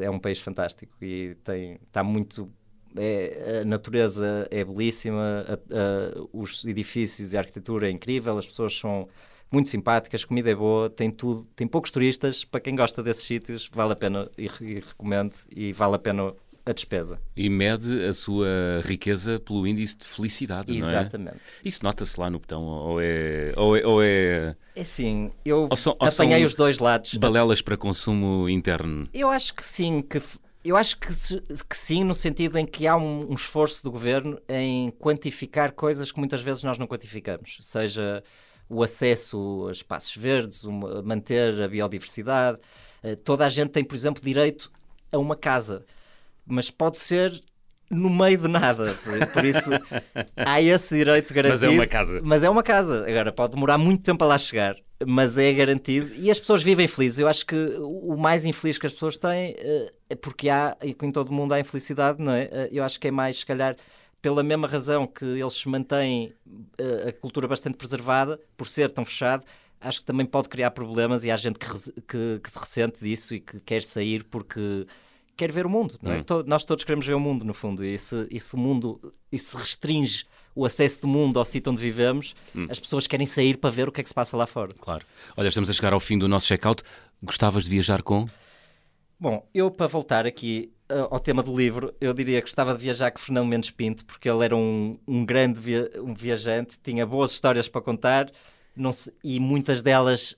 [0.00, 2.50] é um país fantástico e tem, está muito
[2.96, 8.46] é, a natureza é belíssima, a, a, os edifícios e a arquitetura é incrível, as
[8.46, 9.08] pessoas são
[9.50, 13.68] muito simpáticas, comida é boa, tem tudo, tem poucos turistas, para quem gosta desses sítios
[13.72, 16.32] vale a pena e, e recomendo e vale a pena
[16.66, 17.20] a despesa.
[17.36, 18.48] E mede a sua
[18.84, 20.82] riqueza pelo índice de felicidade, Exatamente.
[20.82, 21.00] não é?
[21.00, 21.36] Exatamente.
[21.64, 23.52] Isso nota-se lá no botão, ou é...
[23.56, 24.56] Ou é, ou é...
[24.74, 27.14] é sim, eu são, apanhei os dois lados.
[27.14, 29.08] Balelas para consumo interno?
[29.14, 30.20] Eu acho que sim, que
[30.64, 34.36] eu acho que, que, sim, no sentido em que há um, um, esforço do governo
[34.48, 38.24] em quantificar coisas que muitas vezes nós não quantificamos, seja
[38.68, 42.58] o acesso a espaços verdes, uma, manter a biodiversidade.
[43.04, 44.72] Uh, toda a gente tem, por exemplo, direito
[45.12, 45.84] a uma casa,
[46.46, 47.42] mas pode ser
[47.90, 48.94] no meio de nada.
[49.04, 49.70] Por, por, isso
[50.36, 51.60] há esse direito garantido.
[51.60, 52.20] Mas é uma casa.
[52.22, 53.06] Mas é uma casa.
[53.08, 56.12] Agora, pode demorar muito tempo a lá chegar, mas é garantido.
[56.14, 57.18] E as pessoas vivem felizes.
[57.18, 60.96] Eu acho que o mais infeliz que as pessoas têm eh, é porque há, e
[61.00, 62.48] em todo o mundo há infelicidade, não é?
[62.50, 63.76] Eh, eu acho que é mais, se calhar,
[64.20, 66.32] pela mesma razão que eles mantêm
[66.78, 69.44] eh, a cultura bastante preservada, por ser tão fechado,
[69.80, 71.68] acho que também pode criar problemas e há gente que,
[72.02, 74.86] que, que se ressente disso e que quer sair porque
[75.36, 76.18] quer ver o mundo, não é?
[76.18, 76.44] Hum.
[76.46, 79.38] nós todos queremos ver o mundo, no fundo, e se, e se o mundo e
[79.38, 80.24] se restringe
[80.54, 82.66] o acesso do mundo ao sítio onde vivemos, hum.
[82.70, 84.72] as pessoas querem sair para ver o que é que se passa lá fora.
[84.72, 85.04] Claro.
[85.36, 86.82] Olha, estamos a chegar ao fim do nosso check-out.
[87.22, 88.26] Gostavas de viajar com?
[89.20, 92.82] Bom, eu para voltar aqui uh, ao tema do livro, eu diria que gostava de
[92.82, 97.06] viajar com Fernando Mendes Pinto, porque ele era um, um grande via um viajante, tinha
[97.06, 98.30] boas histórias para contar
[98.92, 100.32] se, e muitas delas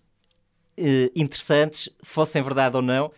[0.78, 3.12] uh, interessantes, fossem verdade ou não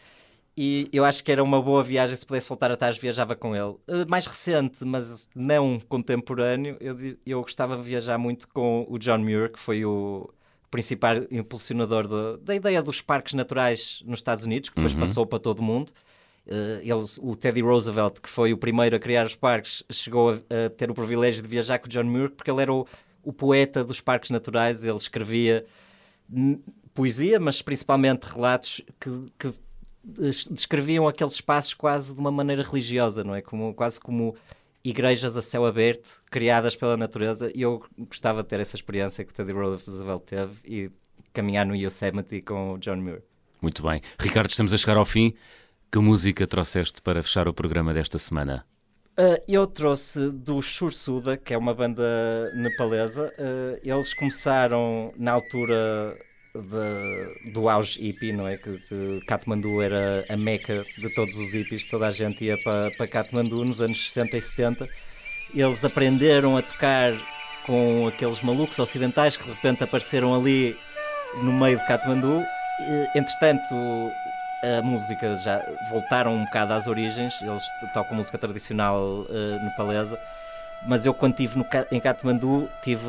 [0.57, 3.77] e eu acho que era uma boa viagem se pudesse voltar atrás, viajava com ele.
[3.87, 9.19] Uh, mais recente, mas não contemporâneo, eu, eu gostava de viajar muito com o John
[9.19, 10.29] Muir, que foi o
[10.71, 15.01] principal impulsionador de, da ideia dos parques naturais nos Estados Unidos, que depois uhum.
[15.01, 15.93] passou para todo o mundo.
[16.47, 20.67] Uh, eles, o Teddy Roosevelt, que foi o primeiro a criar os parques, chegou a,
[20.67, 22.87] a ter o privilégio de viajar com o John Muir, porque ele era o,
[23.23, 25.65] o poeta dos parques naturais, ele escrevia
[26.95, 29.55] poesia, mas principalmente relatos que, que
[30.03, 33.43] descreviam aqueles espaços quase de uma maneira religiosa, não é?
[33.43, 34.35] Como, quase como
[34.83, 39.31] igrejas a céu aberto, criadas pela natureza, e eu gostava de ter essa experiência que
[39.31, 40.91] o Teddy Roosevelt teve e
[41.33, 43.23] caminhar no Yosemite com o John Muir.
[43.61, 44.01] Muito bem.
[44.19, 45.35] Ricardo, estamos a chegar ao fim.
[45.93, 48.65] Que música trouxeste para fechar o programa desta semana?
[49.19, 53.35] Uh, eu trouxe do Shursuda, que é uma banda nepalesa.
[53.39, 56.17] Uh, eles começaram na altura
[56.55, 58.57] de, do auge hippie, não é?
[58.57, 62.91] Que, que Katmandu era a meca de todos os hippies, toda a gente ia para,
[62.93, 64.89] para Katmandu nos anos 60 e 70.
[65.55, 67.13] Eles aprenderam a tocar
[67.67, 70.77] com aqueles malucos ocidentais que de repente apareceram ali
[71.43, 72.43] no meio de Katmandu.
[73.15, 73.75] Entretanto,
[74.63, 77.63] a música já voltaram um bocado às origens, eles
[77.95, 80.19] tocam música tradicional uh, nepalesa,
[80.87, 83.03] mas eu quando estive em Katmandu tive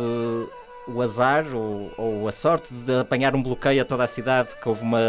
[0.88, 4.68] o azar ou, ou, a sorte de apanhar um bloqueio a toda a cidade, que
[4.68, 5.00] houve uma,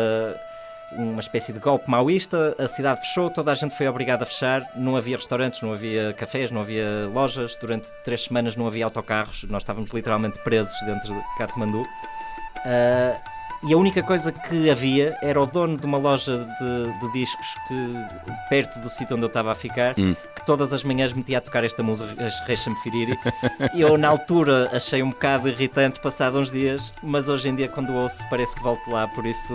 [0.92, 4.70] uma espécie de golpe maoísta, a cidade fechou, toda a gente foi obrigada a fechar,
[4.76, 9.44] não havia restaurantes, não havia cafés, não havia lojas, durante três semanas não havia autocarros,
[9.44, 11.82] nós estávamos literalmente presos dentro de Katmandu.
[11.82, 13.31] Uh,
[13.62, 17.46] e a única coisa que havia era o dono de uma loja de, de discos
[17.68, 17.94] que,
[18.48, 20.14] perto do sítio onde eu estava a ficar, hum.
[20.34, 22.14] que todas as manhãs metia a tocar esta música,
[22.46, 23.16] Reixa-me Firiri.
[23.74, 27.92] eu, na altura, achei um bocado irritante, passado uns dias, mas hoje em dia, quando
[27.92, 29.54] ouço, parece que volto lá, por isso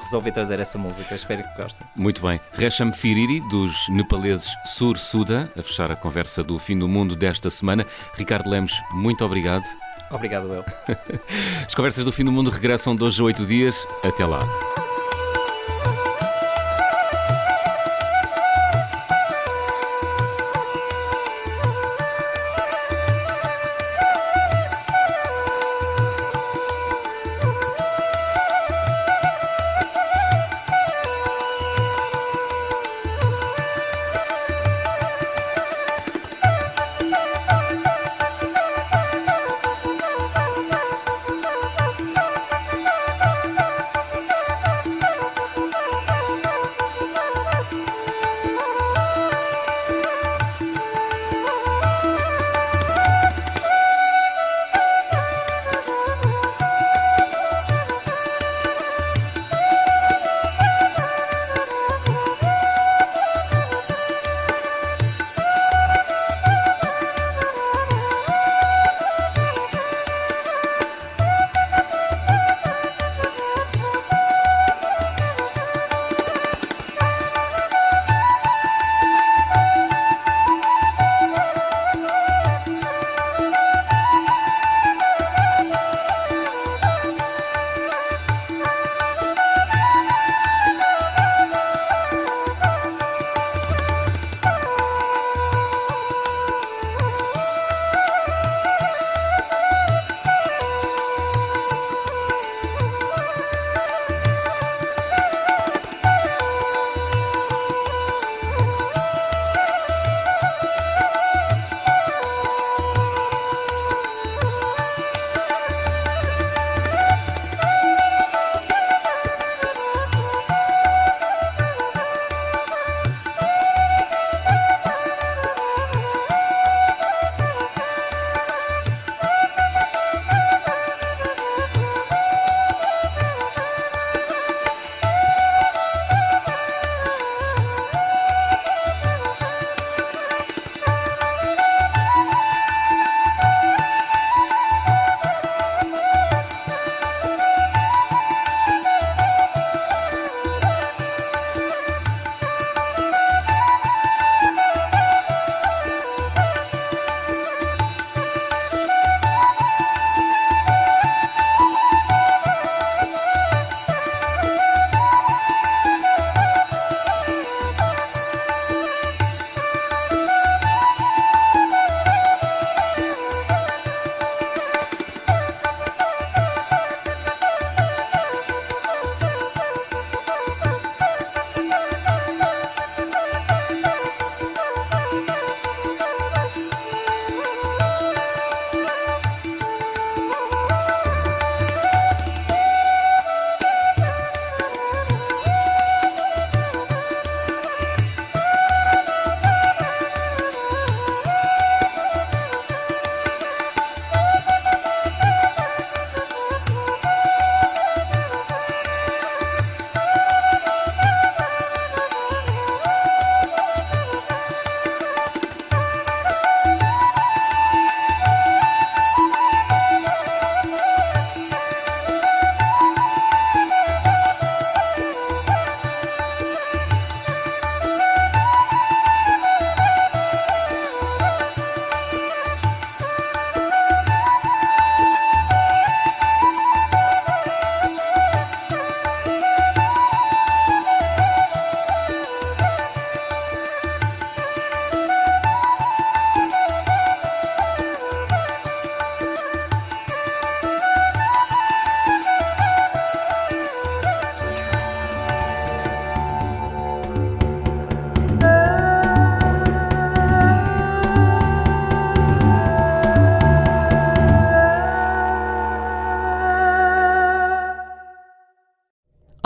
[0.00, 1.14] resolvi trazer essa música.
[1.14, 1.86] Espero que gostem.
[1.96, 2.40] Muito bem.
[2.52, 7.50] Resham Firiri, dos nepaleses Sur Suda, a fechar a conversa do fim do mundo desta
[7.50, 7.86] semana.
[8.14, 9.66] Ricardo Lemos, muito obrigado.
[10.10, 10.64] Obrigado, eu.
[11.66, 13.86] As conversas do fim do mundo regressam de hoje a oito dias.
[14.02, 14.40] Até lá.